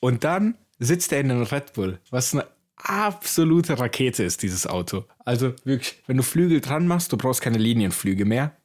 Und 0.00 0.24
dann 0.24 0.56
sitzt 0.78 1.12
er 1.12 1.20
in 1.20 1.30
einem 1.30 1.42
Red 1.42 1.74
Bull, 1.74 2.00
was 2.10 2.34
eine 2.34 2.46
absolute 2.76 3.78
Rakete 3.78 4.24
ist, 4.24 4.42
dieses 4.42 4.66
Auto. 4.66 5.04
Also 5.24 5.54
wirklich, 5.64 6.02
wenn 6.06 6.16
du 6.16 6.22
Flügel 6.22 6.60
dran 6.60 6.86
machst, 6.86 7.12
du 7.12 7.16
brauchst 7.16 7.42
keine 7.42 7.58
Linienflüge 7.58 8.24
mehr. 8.24 8.56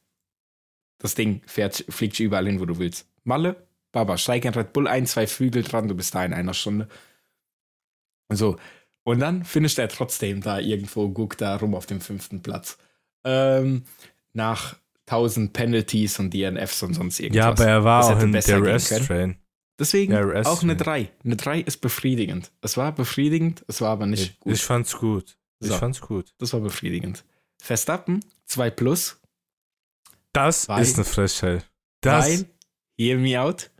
Das 0.98 1.14
Ding 1.14 1.42
fährt, 1.46 1.84
fliegt 1.90 2.18
überall 2.18 2.46
hin, 2.46 2.58
wo 2.58 2.64
du 2.64 2.78
willst. 2.78 3.06
Malle, 3.24 3.66
Baba, 3.92 4.16
steig 4.16 4.44
in 4.44 4.54
Red 4.54 4.72
Bull 4.72 4.88
ein, 4.88 5.06
zwei 5.06 5.26
Flügel 5.26 5.62
dran, 5.62 5.88
du 5.88 5.94
bist 5.94 6.14
da 6.14 6.24
in 6.24 6.32
einer 6.32 6.54
Stunde. 6.54 6.88
So. 8.30 8.56
Und 9.04 9.20
dann 9.20 9.44
finisht 9.44 9.78
er 9.78 9.88
trotzdem 9.88 10.40
da 10.40 10.58
irgendwo, 10.58 11.08
guckt 11.10 11.40
da 11.40 11.56
rum 11.56 11.74
auf 11.74 11.86
dem 11.86 12.00
fünften 12.00 12.42
Platz. 12.42 12.78
Ähm, 13.24 13.84
nach 14.32 14.76
1000 15.06 15.52
Penalties 15.52 16.18
und 16.18 16.34
DNFs 16.34 16.82
und 16.82 16.94
sonst 16.94 17.20
irgendwas. 17.20 17.44
Ja, 17.44 17.48
aber 17.50 17.66
er 17.66 17.84
war 17.84 18.04
auch 18.04 18.20
in 18.20 18.32
der 18.32 18.42
gehen 18.42 18.64
Rest 18.64 18.88
können. 18.88 19.06
Train. 19.06 19.36
Deswegen 19.78 20.14
Rest 20.14 20.48
auch 20.48 20.62
eine 20.62 20.72
nicht. 20.74 20.86
3. 20.86 21.10
Eine 21.24 21.36
3 21.36 21.60
ist 21.60 21.78
befriedigend. 21.82 22.50
Es 22.62 22.76
war 22.76 22.92
befriedigend, 22.92 23.64
es 23.68 23.80
war 23.80 23.90
aber 23.90 24.06
nicht 24.06 24.22
Ich, 24.32 24.40
gut. 24.40 24.52
ich 24.54 24.62
fand's 24.62 24.96
gut. 24.96 25.36
Ich 25.60 25.68
So. 25.68 25.76
fand's 25.78 26.00
gut. 26.00 26.34
das 26.38 26.52
war 26.52 26.60
befriedigend. 26.60 27.24
Verstappen, 27.62 28.24
2 28.46 28.70
plus, 28.70 29.20
Das 30.32 30.68
Weil- 30.68 30.82
ist 30.82 30.96
eine 30.96 31.04
Frechheit. 31.04 31.66
Das, 32.02 32.26
weil, 32.26 32.46
hear 32.98 33.16
me 33.18 33.40
out, 33.40 33.70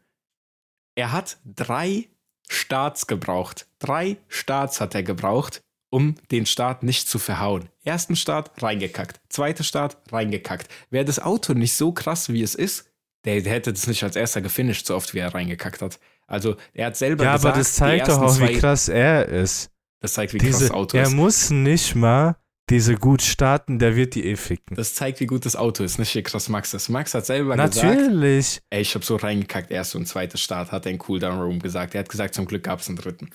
er 0.94 1.12
hat 1.12 1.38
drei 1.44 2.08
Starts 2.48 3.06
gebraucht. 3.06 3.66
Drei 3.78 4.16
Starts 4.28 4.80
hat 4.80 4.94
er 4.94 5.02
gebraucht, 5.02 5.60
um 5.90 6.14
den 6.30 6.46
Start 6.46 6.82
nicht 6.82 7.08
zu 7.08 7.18
verhauen. 7.18 7.68
Ersten 7.84 8.16
Start 8.16 8.62
reingekackt, 8.62 9.20
zweiter 9.28 9.64
Start 9.64 9.98
reingekackt. 10.10 10.68
Wäre 10.90 11.04
das 11.04 11.18
Auto 11.18 11.52
nicht 11.54 11.74
so 11.74 11.92
krass, 11.92 12.30
wie 12.30 12.42
es 12.42 12.54
ist, 12.54 12.90
der, 13.26 13.40
der 13.42 13.52
hätte 13.52 13.72
das 13.72 13.86
nicht 13.86 14.02
als 14.02 14.16
erster 14.16 14.40
gefinisht, 14.40 14.86
so 14.86 14.94
oft 14.96 15.12
wie 15.12 15.18
er 15.18 15.34
reingekackt 15.34 15.82
hat. 15.82 15.98
Also 16.26 16.56
er 16.72 16.86
hat 16.86 16.96
selber 16.96 17.24
ja, 17.24 17.34
gesagt, 17.34 17.52
aber 17.52 17.58
das 17.58 17.74
zeigt 17.74 18.08
doch 18.08 18.20
auch, 18.22 18.40
wie 18.40 18.54
krass 18.58 18.88
er 18.88 19.28
ist. 19.28 19.70
Das 20.00 20.14
zeigt, 20.14 20.32
wie 20.32 20.38
krass 20.38 20.48
Diese, 20.48 20.60
das 20.68 20.70
Auto 20.70 20.96
er 20.96 21.04
ist. 21.04 21.12
muss 21.12 21.50
nicht 21.50 21.94
mal 21.94 22.36
diese 22.68 22.96
gut 22.96 23.22
starten, 23.22 23.78
der 23.78 23.94
wird 23.94 24.16
die 24.16 24.24
eh 24.26 24.34
ficken. 24.36 24.76
Das 24.76 24.94
zeigt, 24.94 25.20
wie 25.20 25.26
gut 25.26 25.44
das 25.46 25.54
Auto 25.54 25.84
ist, 25.84 25.98
nicht 25.98 26.14
wie 26.16 26.22
krass 26.22 26.48
Max 26.48 26.74
ist. 26.74 26.88
Max 26.88 27.14
hat 27.14 27.24
selber 27.24 27.56
gesagt, 27.56 27.76
Natürlich. 27.76 28.60
ey, 28.70 28.80
ich 28.82 28.94
habe 28.96 29.04
so 29.04 29.14
reingekackt, 29.16 29.70
erster 29.70 29.98
und 29.98 30.06
zweiter 30.06 30.36
Start, 30.36 30.72
hat 30.72 30.84
er 30.86 30.90
in 30.92 30.98
Cooldown 30.98 31.40
Room 31.40 31.60
gesagt. 31.60 31.94
Er 31.94 32.00
hat 32.00 32.08
gesagt, 32.08 32.34
zum 32.34 32.44
Glück 32.46 32.64
gab 32.64 32.80
es 32.80 32.88
einen 32.88 32.96
dritten. 32.96 33.30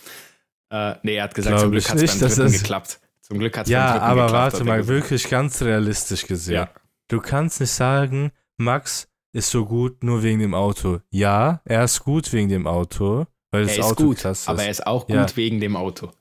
Äh, 0.70 0.96
nee, 1.04 1.16
er 1.16 1.24
hat 1.24 1.36
gesagt, 1.36 1.54
Glaub 1.56 1.62
zum 1.62 1.72
Glück 1.72 1.84
ich 1.84 1.90
hat 1.90 1.96
es 1.98 2.02
nicht, 2.02 2.20
beim 2.20 2.30
dritten 2.30 2.52
geklappt. 2.52 3.00
Zum 3.22 3.40
Glück 3.40 3.58
hat 3.58 3.68
es 3.68 3.72
beim 3.72 3.80
Ja, 3.80 3.92
dritten 3.92 4.04
aber 4.06 4.22
geklappt. 4.24 4.34
warte 4.34 4.56
hat 4.58 4.62
er 4.62 4.66
mal, 4.66 4.78
gesagt. 4.80 4.90
wirklich 4.96 5.30
ganz 5.30 5.62
realistisch 5.62 6.28
gesehen. 6.28 6.56
Ja, 6.56 6.70
Du 7.08 7.20
kannst 7.22 7.60
nicht 7.62 7.72
sagen, 7.72 8.32
Max 8.58 9.08
ist 9.34 9.50
so 9.50 9.66
gut 9.66 10.04
nur 10.04 10.24
wegen 10.24 10.40
dem 10.40 10.54
Auto. 10.54 11.00
Ja, 11.10 11.62
er 11.66 11.84
ist 11.84 12.02
gut 12.04 12.32
wegen 12.34 12.50
dem 12.50 12.68
Auto, 12.68 13.26
weil 13.52 13.64
das 13.64 13.74
er 13.74 13.80
ist 13.80 13.86
Auto 13.86 14.04
gut, 14.06 14.26
ist. 14.26 14.48
aber 14.50 14.64
er 14.64 14.72
ist 14.72 14.86
auch 14.86 15.08
gut 15.08 15.16
Ja. 15.16 15.36
wegen 15.36 15.60
dem 15.60 15.76
Auto. 15.76 16.12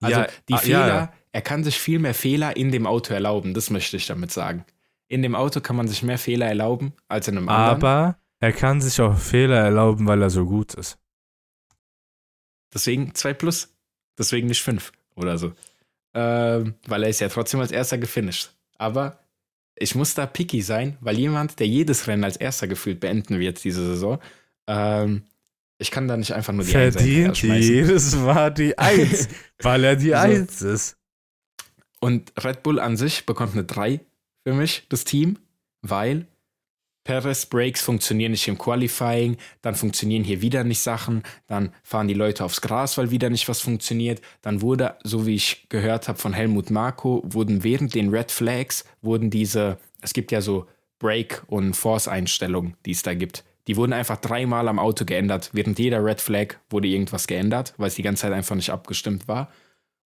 Also 0.00 0.20
Ja, 0.20 0.26
die 0.48 0.54
ah, 0.54 0.58
Fehler, 0.58 0.86
ja, 0.88 0.96
ja. 0.96 1.12
er 1.32 1.42
kann 1.42 1.64
sich 1.64 1.78
viel 1.78 1.98
mehr 1.98 2.14
Fehler 2.14 2.56
in 2.56 2.70
dem 2.72 2.86
Auto 2.86 3.14
erlauben, 3.14 3.54
das 3.54 3.70
möchte 3.70 3.96
ich 3.96 4.06
damit 4.06 4.30
sagen. 4.30 4.64
In 5.08 5.22
dem 5.22 5.34
Auto 5.36 5.60
kann 5.60 5.76
man 5.76 5.86
sich 5.88 6.02
mehr 6.02 6.18
Fehler 6.18 6.46
erlauben 6.46 6.92
als 7.08 7.28
in 7.28 7.36
einem 7.38 7.48
anderen. 7.48 7.76
aber 7.76 8.18
er 8.40 8.52
kann 8.52 8.80
sich 8.80 9.00
auch 9.00 9.16
Fehler 9.16 9.56
erlauben, 9.60 10.06
weil 10.06 10.20
er 10.20 10.30
so 10.30 10.44
gut 10.44 10.74
ist. 10.74 10.98
Deswegen 12.74 13.14
2 13.14 13.34
plus. 13.34 13.72
Deswegen 14.18 14.48
nicht 14.48 14.62
5 14.62 14.92
oder 15.14 15.38
so. 15.38 15.52
Ähm, 16.14 16.74
weil 16.86 17.02
er 17.04 17.08
ist 17.10 17.20
ja 17.20 17.28
trotzdem 17.28 17.60
als 17.60 17.70
erster 17.70 17.98
gefinisht. 17.98 18.54
Aber 18.78 19.18
ich 19.76 19.94
muss 19.94 20.14
da 20.14 20.26
picky 20.26 20.62
sein, 20.62 20.96
weil 21.00 21.18
jemand, 21.18 21.58
der 21.60 21.68
jedes 21.68 22.06
Rennen 22.06 22.24
als 22.24 22.36
erster 22.36 22.66
gefühlt 22.66 23.00
beenden 23.00 23.38
wird 23.38 23.62
diese 23.62 23.84
Saison, 23.86 24.18
ähm, 24.66 25.22
ich 25.78 25.90
kann 25.90 26.08
da 26.08 26.16
nicht 26.16 26.32
einfach 26.32 26.52
nur 26.52 26.64
die 26.64 26.70
Verdient 26.70 27.04
hinterher 27.04 27.34
schmeißen. 27.34 27.74
jedes 27.74 28.16
Mal 28.16 28.52
die 28.52 28.78
Eins, 28.78 29.28
weil 29.60 29.84
er 29.84 29.96
die 29.96 30.10
So. 30.10 30.14
Eins 30.14 30.62
ist. 30.62 30.96
Und 32.00 32.32
Red 32.42 32.62
Bull 32.62 32.78
an 32.80 32.96
sich 32.96 33.26
bekommt 33.26 33.52
eine 33.52 33.64
3 33.64 34.00
für 34.44 34.54
mich, 34.54 34.86
das 34.88 35.04
Team, 35.04 35.38
weil 35.82 36.26
Perez 37.06 37.46
Breaks 37.46 37.82
funktionieren 37.82 38.32
nicht 38.32 38.48
im 38.48 38.58
Qualifying, 38.58 39.36
dann 39.62 39.76
funktionieren 39.76 40.24
hier 40.24 40.42
wieder 40.42 40.64
nicht 40.64 40.80
Sachen, 40.80 41.22
dann 41.46 41.72
fahren 41.84 42.08
die 42.08 42.14
Leute 42.14 42.44
aufs 42.44 42.60
Gras, 42.60 42.98
weil 42.98 43.12
wieder 43.12 43.30
nicht 43.30 43.48
was 43.48 43.60
funktioniert. 43.60 44.20
Dann 44.42 44.60
wurde, 44.60 44.96
so 45.04 45.24
wie 45.24 45.36
ich 45.36 45.68
gehört 45.68 46.08
habe 46.08 46.18
von 46.18 46.32
Helmut 46.32 46.70
Marko, 46.70 47.22
wurden 47.24 47.62
während 47.62 47.94
den 47.94 48.10
Red 48.10 48.32
Flags, 48.32 48.84
wurden 49.02 49.30
diese, 49.30 49.78
es 50.00 50.14
gibt 50.14 50.32
ja 50.32 50.40
so 50.40 50.66
Brake- 50.98 51.42
und 51.46 51.74
Force-Einstellungen, 51.74 52.74
die 52.84 52.90
es 52.90 53.04
da 53.04 53.14
gibt. 53.14 53.44
Die 53.68 53.76
wurden 53.76 53.92
einfach 53.92 54.16
dreimal 54.16 54.66
am 54.66 54.80
Auto 54.80 55.04
geändert. 55.04 55.50
Während 55.52 55.78
jeder 55.78 56.04
Red 56.04 56.20
Flag 56.20 56.56
wurde 56.70 56.88
irgendwas 56.88 57.28
geändert, 57.28 57.72
weil 57.76 57.86
es 57.86 57.94
die 57.94 58.02
ganze 58.02 58.22
Zeit 58.22 58.32
einfach 58.32 58.56
nicht 58.56 58.70
abgestimmt 58.70 59.28
war. 59.28 59.52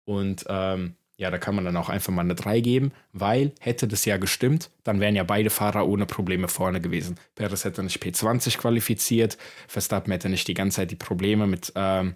Und 0.04 0.44
ähm, 0.48 0.96
ja, 1.20 1.30
da 1.30 1.36
kann 1.38 1.54
man 1.54 1.66
dann 1.66 1.76
auch 1.76 1.90
einfach 1.90 2.12
mal 2.12 2.22
eine 2.22 2.34
3 2.34 2.60
geben, 2.60 2.92
weil 3.12 3.52
hätte 3.60 3.86
das 3.86 4.04
ja 4.06 4.16
gestimmt, 4.16 4.70
dann 4.84 5.00
wären 5.00 5.14
ja 5.14 5.22
beide 5.22 5.50
Fahrer 5.50 5.86
ohne 5.86 6.06
Probleme 6.06 6.48
vorne 6.48 6.80
gewesen. 6.80 7.18
Perez 7.34 7.64
hätte 7.64 7.82
nicht 7.82 8.02
P20 8.02 8.56
qualifiziert, 8.58 9.36
Verstappen 9.68 10.10
hätte 10.12 10.30
nicht 10.30 10.48
die 10.48 10.54
ganze 10.54 10.76
Zeit 10.76 10.90
die 10.90 10.96
Probleme 10.96 11.46
mit 11.46 11.72
ähm, 11.76 12.14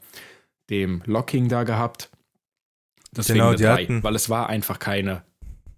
dem 0.70 1.02
Locking 1.04 1.48
da 1.50 1.64
gehabt. 1.64 2.10
Deswegen 3.14 3.40
Genau, 3.40 3.48
eine 3.48 3.56
die 3.58 3.62
3, 3.64 3.82
hatten- 3.84 4.02
weil 4.02 4.14
es 4.14 4.30
war 4.30 4.48
einfach 4.48 4.78
keine 4.78 5.22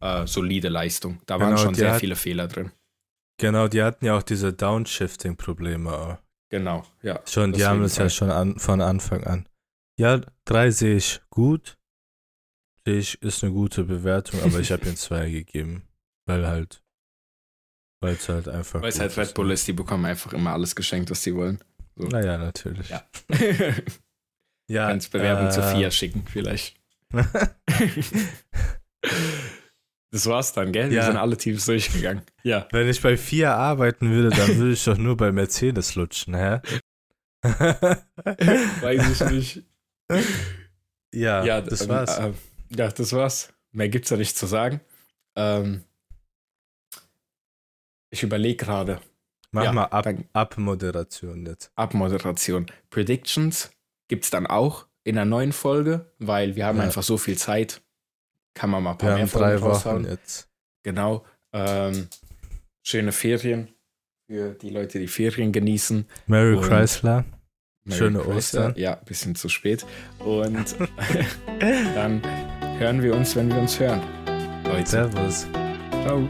äh, 0.01 0.27
solide 0.27 0.69
Leistung. 0.69 1.21
Da 1.27 1.37
Genau, 1.39 1.49
waren 1.51 1.59
schon 1.59 1.75
sehr 1.75 1.93
hat- 1.95 2.01
viele 2.01 2.15
Fehler 2.17 2.47
drin. 2.49 2.71
Genau, 3.39 3.67
die 3.67 3.83
hatten 3.83 4.05
ja 4.07 4.17
auch 4.17 4.23
diese 4.23 4.53
Downshifting-Probleme. 4.53 6.19
Genau, 6.51 6.85
ja. 7.03 7.21
Schon, 7.27 7.53
die 7.53 7.65
haben 7.67 7.83
es 7.83 7.97
ja 7.97 8.05
drei. 8.05 8.09
schon 8.11 8.31
an, 8.31 8.59
von 8.59 8.81
Anfang 8.81 9.25
an. 9.25 9.49
Ja, 9.99 10.21
drei 10.45 10.71
sehe 10.71 10.97
ich 10.97 11.21
gut. 11.31 11.77
Ich, 12.87 13.21
ist 13.21 13.43
eine 13.43 13.53
gute 13.53 13.83
Bewertung, 13.83 14.41
aber 14.43 14.61
ich 14.61 14.71
habe 14.71 14.89
ihm 14.89 14.95
zwei 14.95 15.29
gegeben. 15.29 15.83
Weil 16.25 16.47
halt, 16.47 16.83
weil 18.01 18.15
es 18.15 18.29
halt 18.29 18.49
einfach. 18.49 18.81
Weil 18.81 18.91
es 18.91 19.01
halt 19.01 19.17
Red 19.17 19.35
Bull 19.35 19.51
ist, 19.51 19.67
die 19.67 19.73
bekommen 19.73 20.05
einfach 20.05 20.33
immer 20.33 20.53
alles 20.53 20.77
geschenkt, 20.77 21.11
was 21.11 21.21
sie 21.25 21.35
wollen. 21.35 21.59
So. 21.97 22.07
Naja, 22.07 22.39
natürlich. 22.39 22.89
Ja. 22.91 23.05
ja 24.71 24.87
Kannst 24.89 25.11
Bewerbung 25.11 25.51
zu 25.51 25.63
äh, 25.63 25.75
FIA 25.75 25.91
schicken, 25.91 26.25
vielleicht. 26.31 26.77
das 30.13 30.27
war's 30.27 30.53
dann, 30.53 30.71
gell? 30.71 30.91
Wir 30.91 30.99
Ja. 30.99 31.07
sind 31.07 31.17
alle 31.17 31.37
Teams 31.37 31.67
durchgegangen. 31.67 32.23
Ja. 32.45 32.69
Wenn 32.71 32.89
ich 32.89 33.03
bei 33.03 33.17
vier 33.17 33.53
arbeiten 33.53 34.11
würde, 34.11 34.31
dann 34.31 34.59
würde 34.59 34.75
ich 34.75 34.85
doch 34.85 34.97
nur 34.97 35.17
bei 35.17 35.33
Mercedes 35.33 35.97
lutschen, 35.97 36.37
hä? 36.37 36.61
Weiß 37.43 39.11
ich 39.11 39.31
nicht. 39.31 39.65
ja, 41.13 41.45
ja, 41.45 41.61
das 41.61 41.81
ähm, 41.81 41.89
war's. 41.89 42.19
Äh, 42.19 42.33
ja, 42.71 42.89
das 42.89 43.13
war's. 43.13 43.53
Mehr 43.73 43.89
gibt's 43.89 44.11
ja 44.11 44.17
nicht 44.17 44.37
zu 44.37 44.47
sagen. 44.47 44.81
Ähm, 45.37 45.85
ich 48.11 48.23
überlege 48.23 48.65
gerade. 48.65 49.01
Mach 49.51 49.65
ja, 49.65 49.73
mal 49.73 49.85
ab, 49.85 50.07
Abmoderation 50.33 51.47
jetzt. 51.47 51.71
Abmoderation. 51.77 52.67
Predictions 52.91 53.71
gibt's 54.09 54.31
dann 54.31 54.47
auch 54.47 54.87
in 55.05 55.17
einer 55.17 55.25
neuen 55.25 55.53
Folge, 55.53 56.13
weil 56.19 56.57
wir 56.57 56.67
haben 56.67 56.79
Ja. 56.79 56.85
einfach 56.85 57.03
so 57.03 57.17
viel 57.17 57.37
Zeit. 57.39 57.81
Kann 58.55 58.71
man 58.71 58.83
mal 58.83 58.93
ein 58.93 58.99
paar 58.99 59.11
Wir 59.11 59.17
mehr 59.25 59.27
haben 59.27 59.39
drei. 59.39 59.61
Wochen 59.61 60.05
jetzt. 60.05 60.49
Genau. 60.83 61.25
Ähm, 61.53 62.09
schöne 62.83 63.13
Ferien 63.13 63.69
für 64.29 64.55
die 64.55 64.71
Leute, 64.71 64.99
die 64.99 65.09
Ferien 65.09 65.53
genießen. 65.53 66.07
Mary 66.27 66.59
Chrysler. 66.61 67.25
Merry 67.85 67.99
Schöne. 67.99 68.25
Ostern. 68.25 68.75
Ja, 68.77 68.97
bisschen 68.97 69.35
zu 69.37 69.49
spät. 69.49 69.87
Und 70.19 70.77
dann 71.95 72.21
hören 72.79 73.03
wir 73.03 73.15
uns, 73.15 73.35
wenn 73.37 73.49
wir 73.49 73.59
uns 73.59 73.79
hören. 73.79 74.01
Leute, 74.65 74.87
Servus. 74.87 75.47
ciao. 76.05 76.29